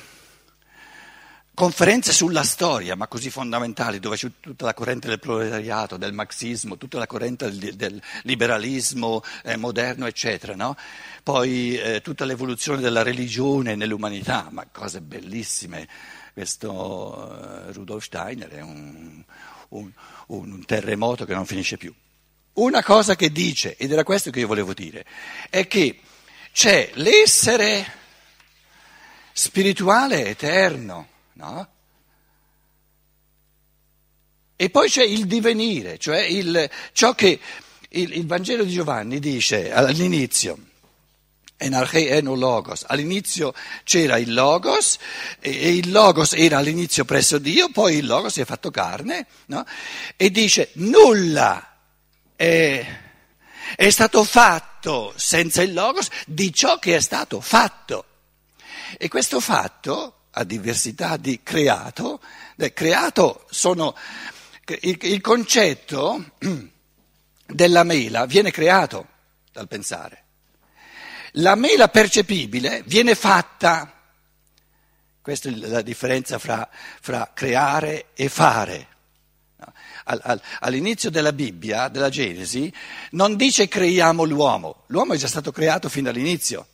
conferenze 1.61 2.12
sulla 2.12 2.43
storia, 2.43 2.97
ma 2.97 3.07
così 3.07 3.29
fondamentali, 3.29 4.00
dove 4.00 4.17
c'è 4.17 4.31
tutta 4.40 4.64
la 4.64 4.73
corrente 4.73 5.09
del 5.09 5.19
proletariato, 5.19 5.99
del 5.99 6.14
marxismo, 6.14 6.79
tutta 6.79 6.97
la 6.97 7.07
corrente 7.07 7.50
del, 7.50 7.76
del 7.76 8.02
liberalismo 8.23 9.23
eh, 9.45 9.59
moderno, 9.59 10.07
eccetera, 10.07 10.55
no? 10.55 10.75
poi 11.23 11.76
eh, 11.76 12.00
tutta 12.00 12.25
l'evoluzione 12.25 12.81
della 12.81 13.02
religione 13.02 13.75
nell'umanità, 13.75 14.49
ma 14.50 14.67
cose 14.73 15.02
bellissime. 15.02 15.87
Questo 16.33 17.69
uh, 17.69 17.73
Rudolf 17.73 18.05
Steiner 18.05 18.49
è 18.49 18.62
un, 18.62 19.23
un, 19.69 19.93
un 20.29 20.64
terremoto 20.64 21.26
che 21.26 21.35
non 21.35 21.45
finisce 21.45 21.76
più. 21.76 21.93
Una 22.55 22.83
cosa 22.83 23.17
che 23.17 23.31
dice, 23.31 23.76
ed 23.76 23.93
era 23.93 24.02
questo 24.02 24.31
che 24.31 24.40
io 24.40 24.47
volevo 24.47 24.73
dire, 24.73 25.05
è 25.50 25.67
che 25.67 26.00
c'è 26.52 26.90
l'essere 26.95 27.85
spirituale 29.35 30.26
eterno, 30.26 31.10
no? 31.40 31.68
E 34.56 34.68
poi 34.68 34.90
c'è 34.90 35.02
il 35.02 35.26
divenire, 35.26 35.99
cioè 35.99 36.20
il, 36.20 36.70
ciò 36.92 37.14
che 37.14 37.40
il, 37.88 38.12
il, 38.14 38.26
Vangelo 38.26 38.62
di 38.62 38.73
Giovanni 38.73 39.18
dice 39.18 39.73
all'inizio. 39.73 40.59
Enarche 41.56 42.09
eno 42.11 42.35
logos. 42.35 42.85
All'inizio 42.87 43.54
c'era 43.85 44.18
il 44.18 44.32
logos 44.32 44.99
e 45.40 45.75
il 45.76 45.90
logos 45.90 46.32
era 46.32 46.59
all'inizio 46.59 47.04
presso 47.04 47.38
Dio, 47.38 47.70
poi 47.70 47.97
il 47.97 48.06
logos 48.06 48.32
si 48.32 48.40
è 48.40 48.44
fatto 48.47 48.70
carne 48.70 49.26
no? 49.47 49.66
e 50.16 50.30
dice 50.30 50.70
nulla 50.75 51.76
è, 52.37 52.87
è 53.76 53.90
stato 53.90 54.25
fatto 54.25 55.12
senza 55.16 55.62
il 55.62 55.75
logos 55.75 56.09
di 56.26 56.52
ciò 56.52 56.78
che 56.78 56.97
è 56.97 57.00
stato 57.00 57.40
fatto. 57.40 58.04
E 58.99 59.09
questo 59.09 59.40
fatto, 59.40 60.19
a 60.32 60.44
diversità 60.44 61.16
di 61.16 61.40
creato, 61.42 62.20
creato 62.72 63.46
sono 63.50 63.96
il, 64.80 64.99
il 65.00 65.20
concetto 65.20 66.25
della 67.46 67.82
mela 67.82 68.26
viene 68.26 68.50
creato 68.50 69.06
dal 69.52 69.68
pensare. 69.68 70.25
La 71.34 71.54
mela 71.54 71.88
percepibile 71.88 72.82
viene 72.87 73.14
fatta. 73.14 73.94
Questa 75.20 75.49
è 75.49 75.52
la 75.52 75.82
differenza 75.82 76.38
fra, 76.38 76.68
fra 77.00 77.30
creare 77.34 78.06
e 78.14 78.28
fare. 78.28 78.88
Al, 80.04 80.20
al, 80.22 80.42
all'inizio 80.60 81.10
della 81.10 81.32
Bibbia, 81.32 81.88
della 81.88 82.08
Genesi, 82.08 82.72
non 83.12 83.37
dice 83.37 83.68
creiamo 83.68 84.25
l'uomo, 84.25 84.84
l'uomo 84.87 85.12
è 85.12 85.16
già 85.16 85.28
stato 85.28 85.52
creato 85.52 85.88
fin 85.88 86.04
dall'inizio. 86.04 86.66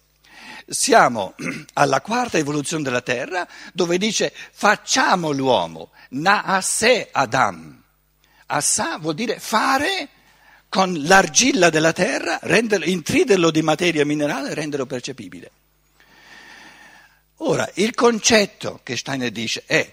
Siamo 0.68 1.34
alla 1.74 2.00
quarta 2.00 2.38
evoluzione 2.38 2.82
della 2.82 3.02
Terra 3.02 3.46
dove 3.72 3.98
dice 3.98 4.32
facciamo 4.52 5.30
l'uomo, 5.30 5.90
na 6.10 6.42
a 6.42 6.60
sé 6.60 7.08
Adam. 7.12 7.82
Assa 8.46 8.98
vuol 8.98 9.14
dire 9.14 9.38
fare 9.38 10.08
con 10.68 11.02
l'argilla 11.04 11.70
della 11.70 11.92
terra, 11.92 12.38
renderlo, 12.42 12.84
intriderlo 12.84 13.50
di 13.50 13.62
materia 13.62 14.04
minerale 14.04 14.50
e 14.50 14.54
renderlo 14.54 14.86
percepibile. 14.86 15.50
Ora, 17.40 17.68
il 17.74 17.94
concetto 17.94 18.80
che 18.82 18.96
Steiner 18.96 19.30
dice 19.30 19.62
è 19.66 19.92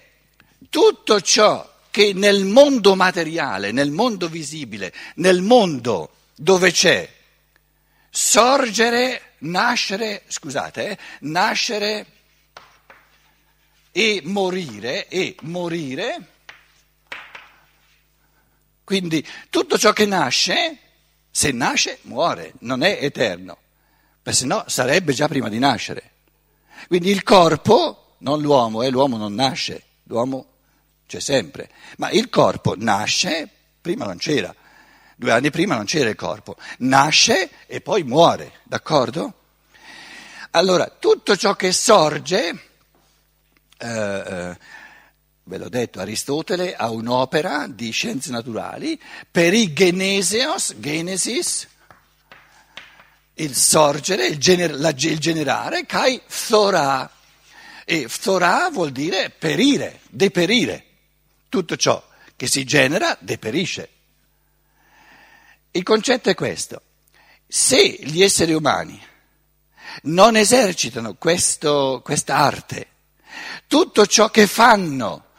tutto 0.70 1.20
ciò 1.20 1.72
che 1.90 2.12
nel 2.12 2.44
mondo 2.44 2.96
materiale, 2.96 3.70
nel 3.70 3.90
mondo 3.90 4.28
visibile, 4.28 4.92
nel 5.16 5.42
mondo 5.42 6.10
dove 6.34 6.72
c'è 6.72 7.08
sorgere, 8.10 9.33
nascere, 9.44 10.22
scusate, 10.26 10.90
eh, 10.90 10.98
nascere 11.20 12.06
e 13.90 14.20
morire, 14.24 15.08
e 15.08 15.36
morire, 15.42 16.28
quindi 18.84 19.26
tutto 19.48 19.78
ciò 19.78 19.92
che 19.92 20.04
nasce, 20.04 20.78
se 21.30 21.52
nasce, 21.52 21.98
muore, 22.02 22.54
non 22.60 22.82
è 22.82 22.98
eterno, 23.00 23.56
perché 24.22 24.40
se 24.40 24.46
no 24.46 24.64
sarebbe 24.66 25.12
già 25.12 25.26
prima 25.26 25.48
di 25.48 25.58
nascere. 25.58 26.10
Quindi 26.86 27.10
il 27.10 27.22
corpo, 27.22 28.16
non 28.18 28.40
l'uomo, 28.40 28.82
eh, 28.82 28.90
l'uomo 28.90 29.16
non 29.16 29.34
nasce, 29.34 29.82
l'uomo 30.04 30.46
c'è 31.06 31.20
sempre, 31.20 31.70
ma 31.96 32.10
il 32.10 32.28
corpo 32.28 32.74
nasce, 32.76 33.48
prima 33.80 34.04
non 34.04 34.18
c'era, 34.18 34.54
due 35.16 35.32
anni 35.32 35.50
prima 35.50 35.76
non 35.76 35.84
c'era 35.84 36.08
il 36.08 36.16
corpo, 36.16 36.56
nasce 36.78 37.50
e 37.66 37.80
poi 37.80 38.02
muore, 38.02 38.60
d'accordo? 38.64 39.34
Allora, 40.50 40.88
tutto 40.98 41.36
ciò 41.36 41.54
che 41.54 41.72
sorge, 41.72 42.48
eh, 43.76 43.88
eh, 43.88 44.58
ve 45.44 45.58
l'ho 45.58 45.68
detto, 45.68 46.00
Aristotele 46.00 46.76
ha 46.76 46.90
un'opera 46.90 47.66
di 47.68 47.90
scienze 47.90 48.30
naturali 48.30 49.00
per 49.30 49.52
i 49.52 49.72
genesios, 49.72 50.74
genesis, 50.76 51.66
il 53.34 53.54
sorgere, 53.54 54.26
il, 54.26 54.38
gener, 54.38 54.78
la, 54.78 54.90
il 54.90 55.18
generare, 55.18 55.86
kai 55.86 56.20
phthora. 56.24 57.10
E 57.84 58.06
phthora 58.06 58.70
vuol 58.70 58.92
dire 58.92 59.30
perire, 59.30 60.00
deperire. 60.08 60.84
Tutto 61.48 61.76
ciò 61.76 62.02
che 62.36 62.46
si 62.46 62.64
genera 62.64 63.16
deperisce. 63.20 63.88
Il 65.76 65.82
concetto 65.82 66.30
è 66.30 66.34
questo. 66.34 66.82
Se 67.48 67.84
gli 67.84 68.22
esseri 68.22 68.52
umani 68.52 69.00
non 70.02 70.36
esercitano 70.36 71.16
questa 71.16 72.36
arte, 72.36 72.86
tutto 73.66 74.06
ciò 74.06 74.30
che 74.30 74.46
fanno 74.46 75.30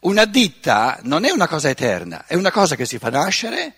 una 0.00 0.24
ditta 0.24 0.98
non 1.02 1.24
è 1.24 1.30
una 1.30 1.46
cosa 1.46 1.68
eterna, 1.68 2.26
è 2.26 2.34
una 2.34 2.50
cosa 2.50 2.74
che 2.74 2.86
si 2.86 2.98
fa 2.98 3.10
nascere 3.10 3.74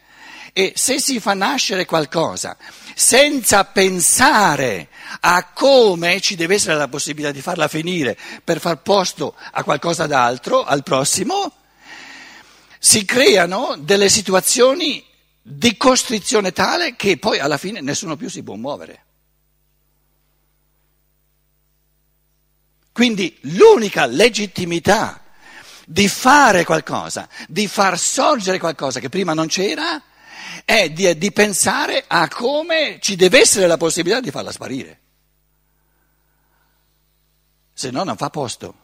e 0.54 0.72
se 0.74 0.98
si 1.00 1.20
fa 1.20 1.34
nascere 1.34 1.84
qualcosa 1.84 2.56
senza 2.94 3.64
pensare 3.64 4.88
a 5.20 5.50
come 5.52 6.18
ci 6.22 6.34
deve 6.34 6.54
essere 6.54 6.76
la 6.76 6.88
possibilità 6.88 7.30
di 7.30 7.42
farla 7.42 7.68
finire 7.68 8.16
per 8.42 8.58
far 8.58 8.80
posto 8.80 9.36
a 9.52 9.62
qualcosa 9.64 10.06
d'altro, 10.06 10.64
al 10.64 10.82
prossimo, 10.82 11.52
si 12.78 13.04
creano 13.04 13.76
delle 13.78 14.08
situazioni 14.08 15.08
di 15.42 15.76
costrizione 15.76 16.52
tale 16.52 16.96
che 16.96 17.18
poi 17.18 17.38
alla 17.38 17.58
fine 17.58 17.80
nessuno 17.80 18.16
più 18.16 18.28
si 18.28 18.42
può 18.42 18.54
muovere. 18.56 19.04
Quindi 22.92 23.38
l'unica 23.42 24.06
legittimità 24.06 25.22
di 25.86 26.08
fare 26.08 26.64
qualcosa, 26.64 27.28
di 27.48 27.66
far 27.66 27.98
sorgere 27.98 28.58
qualcosa 28.58 29.00
che 29.00 29.08
prima 29.08 29.32
non 29.32 29.46
c'era, 29.46 30.02
è 30.64 30.90
di, 30.90 31.16
di 31.16 31.32
pensare 31.32 32.04
a 32.06 32.28
come 32.28 32.98
ci 33.00 33.16
deve 33.16 33.40
essere 33.40 33.66
la 33.66 33.76
possibilità 33.76 34.20
di 34.20 34.30
farla 34.30 34.52
sparire. 34.52 35.00
Se 37.72 37.90
no 37.90 38.04
non 38.04 38.16
fa 38.16 38.28
posto 38.30 38.74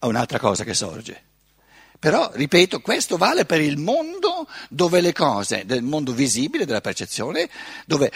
a 0.00 0.06
un'altra 0.06 0.38
cosa 0.38 0.64
che 0.64 0.74
sorge. 0.74 1.24
Però, 2.06 2.30
ripeto, 2.32 2.82
questo 2.82 3.16
vale 3.16 3.46
per 3.46 3.60
il 3.60 3.78
mondo 3.78 4.46
dove 4.68 5.00
le 5.00 5.12
cose, 5.12 5.66
del 5.66 5.82
mondo 5.82 6.12
visibile, 6.12 6.64
della 6.64 6.80
percezione, 6.80 7.50
dove, 7.84 8.12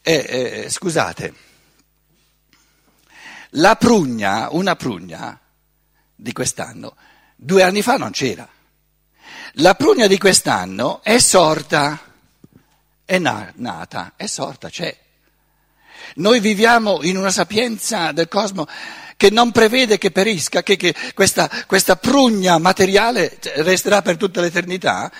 eh, 0.00 0.14
eh, 0.14 0.70
scusate, 0.70 1.34
la 3.54 3.74
prugna, 3.74 4.46
una 4.52 4.76
prugna, 4.76 5.36
di 6.14 6.32
quest'anno, 6.32 6.94
due 7.34 7.64
anni 7.64 7.82
fa 7.82 7.96
non 7.96 8.12
c'era. 8.12 8.48
La 9.54 9.74
prugna 9.74 10.06
di 10.06 10.16
quest'anno 10.16 11.02
è 11.02 11.18
sorta, 11.18 12.00
è 13.04 13.18
nata, 13.18 14.12
è 14.14 14.26
sorta, 14.26 14.68
c'è. 14.68 14.96
Noi 16.14 16.38
viviamo 16.38 17.02
in 17.02 17.16
una 17.16 17.32
sapienza 17.32 18.12
del 18.12 18.28
cosmo 18.28 18.68
che 19.20 19.28
non 19.28 19.52
prevede 19.52 19.98
che 19.98 20.10
perisca, 20.10 20.62
che, 20.62 20.76
che 20.76 20.94
questa, 21.12 21.50
questa, 21.66 21.96
prugna 21.96 22.56
materiale 22.56 23.38
resterà 23.56 24.00
per 24.00 24.16
tutta 24.16 24.40
l'eternità. 24.40 25.12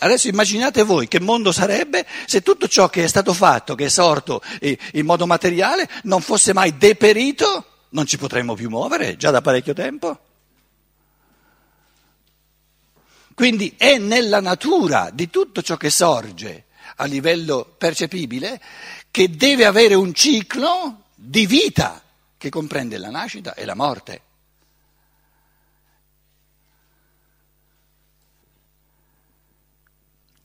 adesso 0.00 0.26
immaginate 0.26 0.82
voi 0.82 1.06
che 1.06 1.20
mondo 1.20 1.52
sarebbe 1.52 2.04
se 2.26 2.42
tutto 2.42 2.66
ciò 2.66 2.88
che 2.88 3.04
è 3.04 3.06
stato 3.06 3.32
fatto, 3.32 3.76
che 3.76 3.84
è 3.84 3.88
sorto 3.88 4.42
in 4.60 5.06
modo 5.06 5.24
materiale, 5.28 5.88
non 6.02 6.20
fosse 6.20 6.52
mai 6.52 6.76
deperito, 6.76 7.66
non 7.90 8.06
ci 8.06 8.18
potremmo 8.18 8.54
più 8.54 8.68
muovere 8.68 9.16
già 9.16 9.30
da 9.30 9.40
parecchio 9.40 9.72
tempo. 9.72 10.18
Quindi 13.34 13.72
è 13.76 13.98
nella 13.98 14.40
natura 14.40 15.10
di 15.12 15.30
tutto 15.30 15.62
ciò 15.62 15.76
che 15.76 15.90
sorge 15.90 16.64
a 16.96 17.04
livello 17.04 17.72
percepibile 17.78 18.60
che 19.12 19.30
deve 19.30 19.64
avere 19.64 19.94
un 19.94 20.12
ciclo 20.12 21.02
di 21.14 21.46
vita 21.46 22.02
che 22.44 22.50
comprende 22.50 22.98
la 22.98 23.08
nascita 23.08 23.54
e 23.54 23.64
la 23.64 23.74
morte. 23.74 24.20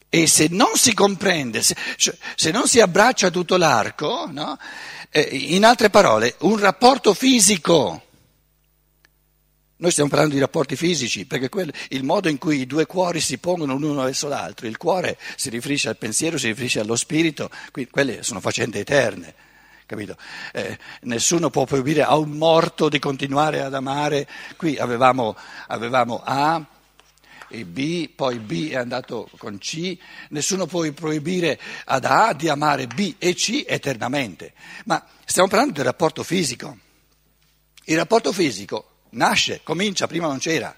E 0.08 0.26
se 0.26 0.48
non 0.50 0.76
si 0.76 0.94
comprende, 0.94 1.62
se, 1.62 1.76
se 1.98 2.52
non 2.52 2.68
si 2.68 2.80
abbraccia 2.80 3.30
tutto 3.30 3.58
l'arco, 3.58 4.28
no? 4.32 4.58
eh, 5.10 5.22
in 5.22 5.66
altre 5.66 5.90
parole, 5.90 6.36
un 6.40 6.58
rapporto 6.58 7.14
fisico 7.14 8.04
noi 9.80 9.92
stiamo 9.92 10.10
parlando 10.10 10.34
di 10.34 10.42
rapporti 10.42 10.76
fisici, 10.76 11.26
perché 11.26 11.48
quel, 11.48 11.74
il 11.90 12.04
modo 12.04 12.28
in 12.28 12.38
cui 12.38 12.60
i 12.60 12.66
due 12.66 12.86
cuori 12.86 13.22
si 13.22 13.38
pongono 13.38 13.78
l'uno 13.78 14.04
verso 14.04 14.28
l'altro, 14.28 14.68
il 14.68 14.76
cuore 14.76 15.18
si 15.38 15.50
riferisce 15.50 15.88
al 15.88 15.96
pensiero, 15.96 16.38
si 16.38 16.48
riferisce 16.48 16.82
allo 16.82 16.98
spirito, 16.98 17.50
quindi 17.72 17.90
quelle 17.90 18.22
sono 18.22 18.42
faccende 18.42 18.80
eterne. 18.80 19.34
Capito? 19.90 20.18
Eh, 20.54 20.78
nessuno 21.02 21.50
può 21.50 21.66
proibire 21.66 22.04
a 22.04 22.16
un 22.16 22.34
morto 22.34 22.90
di 22.90 23.00
continuare 23.00 23.64
ad 23.64 23.74
amare. 23.74 24.28
Qui 24.56 24.78
avevamo, 24.78 25.36
avevamo 25.66 26.22
A, 26.24 26.64
e 27.48 27.66
B, 27.66 28.08
poi 28.10 28.38
B 28.38 28.70
è 28.70 28.76
andato 28.76 29.28
con 29.40 29.58
C, 29.58 29.98
nessuno 30.30 30.68
può 30.68 30.88
proibire 30.92 31.60
ad 31.86 32.06
A 32.06 32.34
di 32.34 32.50
amare 32.50 32.86
B 32.86 33.16
e 33.18 33.34
C 33.34 33.66
eternamente. 33.68 34.54
Ma 34.86 35.04
stiamo 35.26 35.50
parlando 35.50 35.74
del 35.74 35.86
rapporto 35.86 36.22
fisico. 36.22 36.78
Il 37.86 37.98
rapporto 37.98 38.32
fisico 38.32 38.98
nasce, 39.14 39.62
comincia, 39.64 40.06
prima 40.06 40.28
non 40.28 40.38
c'era. 40.38 40.78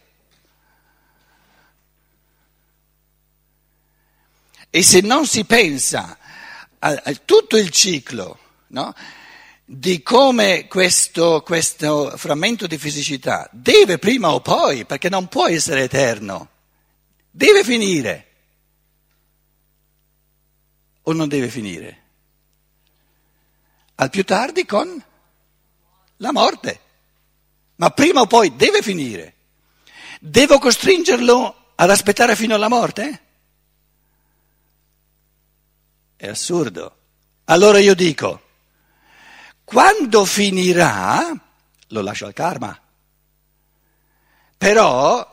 E 4.70 4.82
se 4.82 5.02
non 5.02 5.28
si 5.28 5.44
pensa 5.44 6.18
a, 6.80 7.02
a 7.04 7.14
tutto 7.26 7.58
il 7.58 7.72
ciclo, 7.72 8.40
no? 8.72 8.94
di 9.74 10.04
come 10.04 10.68
questo, 10.68 11.42
questo 11.44 12.12
frammento 12.18 12.68
di 12.68 12.78
fisicità 12.78 13.48
deve 13.54 14.00
prima 14.00 14.34
o 14.34 14.42
poi, 14.42 14.84
perché 14.84 15.08
non 15.08 15.30
può 15.30 15.48
essere 15.48 15.84
eterno, 15.84 16.50
deve 17.30 17.64
finire. 17.64 18.28
O 21.04 21.14
non 21.14 21.30
deve 21.30 21.48
finire? 21.48 22.00
Al 23.96 24.10
più 24.10 24.26
tardi 24.26 24.66
con 24.66 25.02
la 26.18 26.32
morte. 26.34 26.80
Ma 27.76 27.92
prima 27.92 28.20
o 28.20 28.28
poi 28.28 28.56
deve 28.58 28.82
finire. 28.82 29.36
Devo 30.20 30.60
costringerlo 30.60 31.72
ad 31.76 31.90
aspettare 31.90 32.36
fino 32.36 32.56
alla 32.56 32.68
morte? 32.68 33.22
È 36.18 36.28
assurdo. 36.28 36.98
Allora 37.46 37.80
io 37.80 37.96
dico, 37.96 38.50
quando 39.72 40.26
finirà, 40.26 41.34
lo 41.88 42.02
lascio 42.02 42.26
al 42.26 42.34
karma. 42.34 42.78
Però 44.58 45.26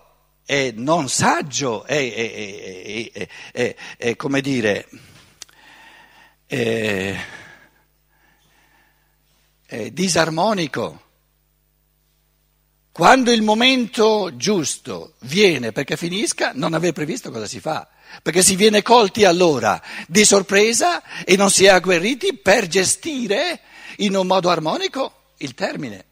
è 0.44 0.70
non 0.76 1.08
saggio, 1.08 1.84
è, 1.84 3.10
è, 3.12 3.28
è, 3.50 3.76
è 3.96 4.14
come 4.14 4.40
dire, 4.40 4.88
è, 6.46 7.16
disarmonico. 9.90 11.02
Quando 12.92 13.32
il 13.32 13.42
momento 13.42 14.36
giusto 14.36 15.14
viene 15.22 15.72
perché 15.72 15.96
finisca, 15.96 16.52
non 16.54 16.74
aver 16.74 16.92
previsto 16.92 17.32
cosa 17.32 17.48
si 17.48 17.58
fa, 17.58 17.88
perché 18.22 18.42
si 18.42 18.54
viene 18.54 18.82
colti 18.82 19.24
allora 19.24 19.82
di 20.06 20.24
sorpresa 20.24 21.24
e 21.24 21.34
non 21.34 21.50
si 21.50 21.64
è 21.64 21.70
agguerriti 21.70 22.38
per 22.38 22.68
gestire 22.68 23.62
in 23.98 24.16
un 24.16 24.26
modo 24.26 24.50
armonico 24.50 25.32
il 25.38 25.54
termine. 25.54 26.04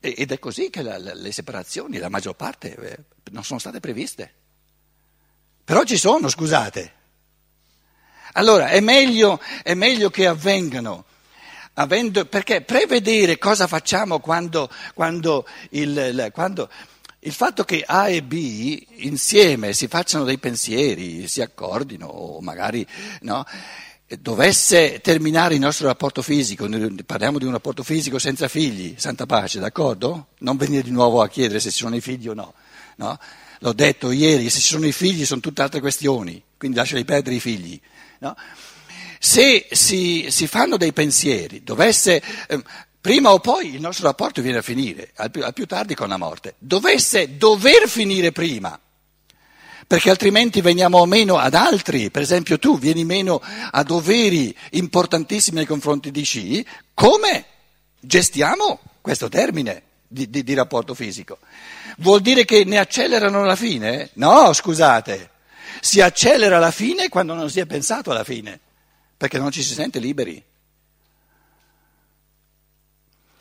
Ed 0.00 0.32
è 0.32 0.38
così 0.38 0.70
che 0.70 0.82
la, 0.82 0.96
le 0.96 1.32
separazioni, 1.32 1.98
la 1.98 2.08
maggior 2.08 2.34
parte, 2.34 2.74
eh, 2.74 2.98
non 3.32 3.44
sono 3.44 3.58
state 3.58 3.80
previste. 3.80 4.32
Però 5.62 5.84
ci 5.84 5.98
sono, 5.98 6.28
scusate. 6.28 6.94
Allora 8.32 8.68
è 8.68 8.80
meglio, 8.80 9.40
è 9.62 9.74
meglio 9.74 10.08
che 10.08 10.26
avvengano, 10.26 11.04
avendo, 11.74 12.24
perché 12.24 12.62
prevedere 12.62 13.36
cosa 13.38 13.66
facciamo 13.66 14.20
quando, 14.20 14.70
quando, 14.94 15.46
il, 15.70 16.30
quando 16.32 16.70
il 17.20 17.32
fatto 17.32 17.64
che 17.64 17.84
A 17.86 18.08
e 18.08 18.22
B 18.22 18.82
insieme 18.96 19.74
si 19.74 19.88
facciano 19.88 20.24
dei 20.24 20.38
pensieri, 20.38 21.28
si 21.28 21.42
accordino 21.42 22.06
o 22.06 22.40
magari 22.40 22.86
no, 23.22 23.44
dovesse 24.18 25.00
terminare 25.00 25.54
il 25.54 25.60
nostro 25.60 25.86
rapporto 25.86 26.22
fisico, 26.22 26.66
parliamo 27.04 27.38
di 27.38 27.44
un 27.44 27.52
rapporto 27.52 27.82
fisico 27.82 28.18
senza 28.18 28.48
figli, 28.48 28.94
santa 28.96 29.26
pace, 29.26 29.60
d'accordo? 29.60 30.28
Non 30.38 30.56
venire 30.56 30.82
di 30.82 30.90
nuovo 30.90 31.20
a 31.20 31.28
chiedere 31.28 31.60
se 31.60 31.70
ci 31.70 31.78
sono 31.78 31.94
i 31.94 32.00
figli 32.00 32.28
o 32.28 32.34
no. 32.34 32.54
no? 32.96 33.18
L'ho 33.58 33.72
detto 33.74 34.10
ieri, 34.10 34.48
se 34.48 34.58
ci 34.60 34.68
sono 34.68 34.86
i 34.86 34.92
figli 34.92 35.26
sono 35.26 35.40
tutte 35.40 35.60
altre 35.60 35.80
questioni, 35.80 36.42
quindi 36.56 36.78
lasciali 36.78 37.04
perdere 37.04 37.36
i 37.36 37.40
figli. 37.40 37.78
No? 38.20 38.34
Se 39.18 39.68
si, 39.70 40.28
si, 40.30 40.46
fanno 40.46 40.78
dei 40.78 40.94
pensieri, 40.94 41.62
dovesse... 41.62 42.22
Eh, 42.48 42.62
prima 43.00 43.32
o 43.32 43.40
poi 43.40 43.74
il 43.74 43.80
nostro 43.80 44.06
rapporto 44.06 44.42
viene 44.42 44.58
a 44.58 44.62
finire, 44.62 45.10
al 45.16 45.30
più, 45.30 45.44
al 45.44 45.52
più 45.52 45.66
tardi 45.66 45.94
con 45.94 46.08
la 46.08 46.16
morte. 46.16 46.54
Dovesse 46.58 47.36
dover 47.36 47.88
finire 47.88 48.32
prima, 48.32 48.78
perché 49.86 50.10
altrimenti 50.10 50.60
veniamo 50.60 51.04
meno 51.06 51.36
ad 51.36 51.54
altri, 51.54 52.10
per 52.10 52.22
esempio 52.22 52.58
tu 52.58 52.78
vieni 52.78 53.04
meno 53.04 53.42
a 53.70 53.82
doveri 53.82 54.56
importantissimi 54.70 55.56
nei 55.56 55.66
confronti 55.66 56.10
di 56.10 56.22
C, 56.22 56.62
come 56.94 57.44
gestiamo 57.98 58.80
questo 59.00 59.28
termine 59.28 59.82
di, 60.06 60.30
di, 60.30 60.44
di 60.44 60.54
rapporto 60.54 60.94
fisico? 60.94 61.38
Vuol 61.98 62.20
dire 62.20 62.44
che 62.44 62.64
ne 62.64 62.78
accelerano 62.78 63.42
la 63.44 63.56
fine? 63.56 64.10
No, 64.14 64.52
scusate, 64.52 65.30
si 65.80 66.00
accelera 66.00 66.58
la 66.58 66.70
fine 66.70 67.08
quando 67.08 67.34
non 67.34 67.50
si 67.50 67.60
è 67.60 67.66
pensato 67.66 68.10
alla 68.10 68.24
fine, 68.24 68.60
perché 69.16 69.38
non 69.38 69.50
ci 69.50 69.62
si 69.62 69.74
sente 69.74 69.98
liberi. 69.98 70.42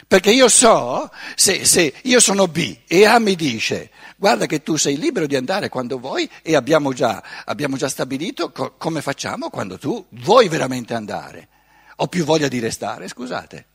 Perché 0.09 0.31
io 0.31 0.47
so, 0.49 1.11
se, 1.35 1.65
se, 1.65 1.93
io 2.01 2.19
sono 2.19 2.47
B 2.47 2.77
e 2.87 3.05
A 3.05 3.19
mi 3.19 3.35
dice, 3.35 3.91
guarda 4.17 4.47
che 4.47 4.63
tu 4.63 4.75
sei 4.75 4.97
libero 4.97 5.27
di 5.27 5.35
andare 5.35 5.69
quando 5.69 5.99
vuoi 5.99 6.27
e 6.41 6.55
abbiamo 6.55 6.93
già, 6.93 7.21
abbiamo 7.45 7.77
già 7.77 7.87
stabilito 7.87 8.51
co- 8.51 8.73
come 8.75 9.03
facciamo 9.03 9.51
quando 9.51 9.77
tu 9.77 10.03
vuoi 10.13 10.47
veramente 10.47 10.95
andare. 10.95 11.47
Ho 11.97 12.07
più 12.07 12.23
voglia 12.23 12.47
di 12.47 12.57
restare, 12.57 13.07
scusate. 13.07 13.65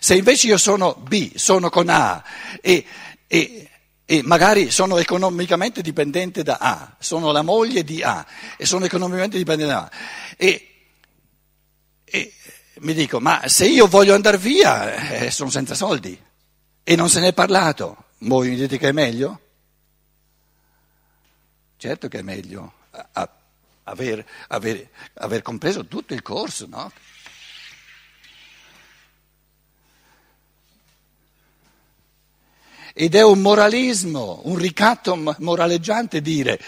Se 0.00 0.14
invece 0.14 0.46
io 0.46 0.56
sono 0.56 0.94
B, 0.94 1.34
sono 1.34 1.68
con 1.68 1.90
A 1.90 2.24
e, 2.62 2.86
e, 3.26 3.70
e 4.06 4.22
magari 4.22 4.70
sono 4.70 4.96
economicamente 4.96 5.82
dipendente 5.82 6.42
da 6.42 6.56
A, 6.58 6.96
sono 6.98 7.30
la 7.30 7.42
moglie 7.42 7.84
di 7.84 8.02
A 8.02 8.24
e 8.56 8.64
sono 8.64 8.86
economicamente 8.86 9.36
dipendente 9.36 9.70
da 9.70 9.80
A 9.80 9.90
e, 10.34 10.68
e 12.06 12.32
mi 12.80 12.94
dico, 12.94 13.20
ma 13.20 13.48
se 13.48 13.66
io 13.66 13.86
voglio 13.86 14.14
andare 14.14 14.38
via, 14.38 14.94
eh, 14.94 15.30
sono 15.30 15.50
senza 15.50 15.74
soldi 15.74 16.20
e 16.82 16.96
non 16.96 17.08
se 17.08 17.20
ne 17.20 17.28
è 17.28 17.32
parlato, 17.32 18.04
voi 18.18 18.50
mi 18.50 18.56
dite 18.56 18.78
che 18.78 18.88
è 18.88 18.92
meglio? 18.92 19.40
Certo 21.76 22.08
che 22.08 22.18
è 22.18 22.22
meglio 22.22 22.72
a, 22.90 23.30
aver, 23.84 24.24
aver, 24.48 24.88
aver 25.14 25.42
compreso 25.42 25.86
tutto 25.86 26.14
il 26.14 26.22
corso, 26.22 26.66
no? 26.66 26.92
Ed 32.94 33.14
è 33.14 33.22
un 33.22 33.40
moralismo, 33.40 34.40
un 34.44 34.56
ricatto 34.56 35.36
moraleggiante 35.38 36.20
dire 36.20 36.60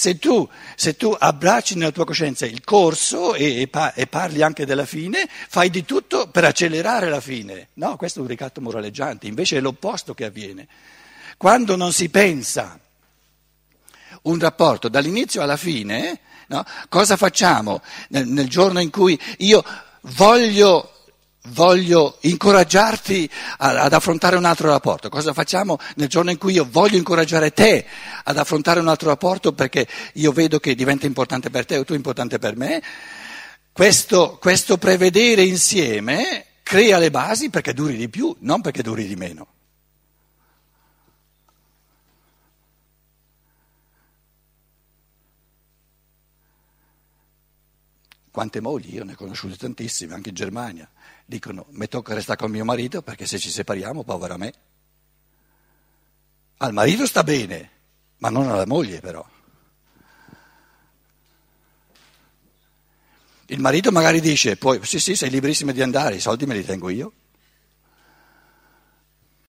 se 0.00 0.18
tu, 0.18 0.48
se 0.76 0.96
tu, 0.96 1.14
abbracci 1.18 1.76
nella 1.76 1.90
tua 1.90 2.06
coscienza 2.06 2.46
il 2.46 2.64
corso 2.64 3.34
e, 3.34 3.68
e, 3.94 4.06
parli 4.06 4.40
anche 4.40 4.64
della 4.64 4.86
fine, 4.86 5.28
fai 5.28 5.68
di 5.68 5.84
tutto 5.84 6.28
per 6.28 6.44
accelerare 6.44 7.10
la 7.10 7.20
fine. 7.20 7.68
No, 7.74 7.98
questo 7.98 8.20
è 8.20 8.22
un 8.22 8.28
ricatto 8.28 8.62
moraleggiante, 8.62 9.26
invece 9.26 9.58
è 9.58 9.60
l'opposto 9.60 10.14
che 10.14 10.24
avviene. 10.24 10.66
Quando 11.36 11.76
non 11.76 11.92
si 11.92 12.08
pensa 12.08 12.80
un 14.22 14.38
rapporto 14.38 14.88
dall'inizio 14.88 15.42
alla 15.42 15.58
fine, 15.58 16.20
no, 16.46 16.64
cosa 16.88 17.18
facciamo 17.18 17.82
nel, 18.08 18.26
nel 18.26 18.48
giorno 18.48 18.80
in 18.80 18.88
cui 18.88 19.20
io 19.40 19.62
voglio 20.16 20.99
voglio 21.44 22.18
incoraggiarti 22.20 23.28
ad 23.58 23.92
affrontare 23.92 24.36
un 24.36 24.44
altro 24.44 24.68
rapporto. 24.68 25.08
Cosa 25.08 25.32
facciamo 25.32 25.78
nel 25.96 26.08
giorno 26.08 26.30
in 26.30 26.38
cui 26.38 26.52
io 26.52 26.66
voglio 26.70 26.96
incoraggiare 26.96 27.52
te 27.52 27.86
ad 28.24 28.36
affrontare 28.36 28.80
un 28.80 28.88
altro 28.88 29.08
rapporto 29.08 29.52
perché 29.52 29.86
io 30.14 30.32
vedo 30.32 30.58
che 30.60 30.74
diventa 30.74 31.06
importante 31.06 31.50
per 31.50 31.64
te 31.64 31.78
o 31.78 31.84
tu 31.84 31.94
importante 31.94 32.38
per 32.38 32.56
me? 32.56 32.82
Questo, 33.72 34.36
questo 34.40 34.76
prevedere 34.76 35.42
insieme 35.42 36.46
crea 36.62 36.98
le 36.98 37.10
basi 37.10 37.50
perché 37.50 37.72
duri 37.72 37.96
di 37.96 38.08
più, 38.08 38.36
non 38.40 38.60
perché 38.60 38.82
duri 38.82 39.06
di 39.06 39.16
meno. 39.16 39.46
Quante 48.30 48.60
mogli? 48.60 48.94
Io 48.94 49.02
ne 49.02 49.12
ho 49.14 49.16
conosciute 49.16 49.56
tantissime, 49.56 50.14
anche 50.14 50.28
in 50.28 50.34
Germania 50.36 50.88
dicono 51.30 51.66
mi 51.70 51.86
tocca 51.86 52.12
restare 52.12 52.40
con 52.40 52.50
mio 52.50 52.64
marito 52.64 53.02
perché 53.02 53.24
se 53.24 53.38
ci 53.38 53.50
separiamo, 53.50 54.02
povera 54.02 54.36
me. 54.36 54.52
Al 56.56 56.72
marito 56.72 57.06
sta 57.06 57.22
bene, 57.22 57.70
ma 58.18 58.30
non 58.30 58.50
alla 58.50 58.66
moglie 58.66 58.98
però. 58.98 59.24
Il 63.46 63.60
marito 63.60 63.92
magari 63.92 64.20
dice, 64.20 64.56
poi 64.56 64.84
sì 64.84 64.98
sì 64.98 65.14
sei 65.14 65.30
liberissima 65.30 65.70
di 65.70 65.82
andare, 65.82 66.16
i 66.16 66.20
soldi 66.20 66.46
me 66.46 66.54
li 66.54 66.64
tengo 66.64 66.88
io. 66.88 67.12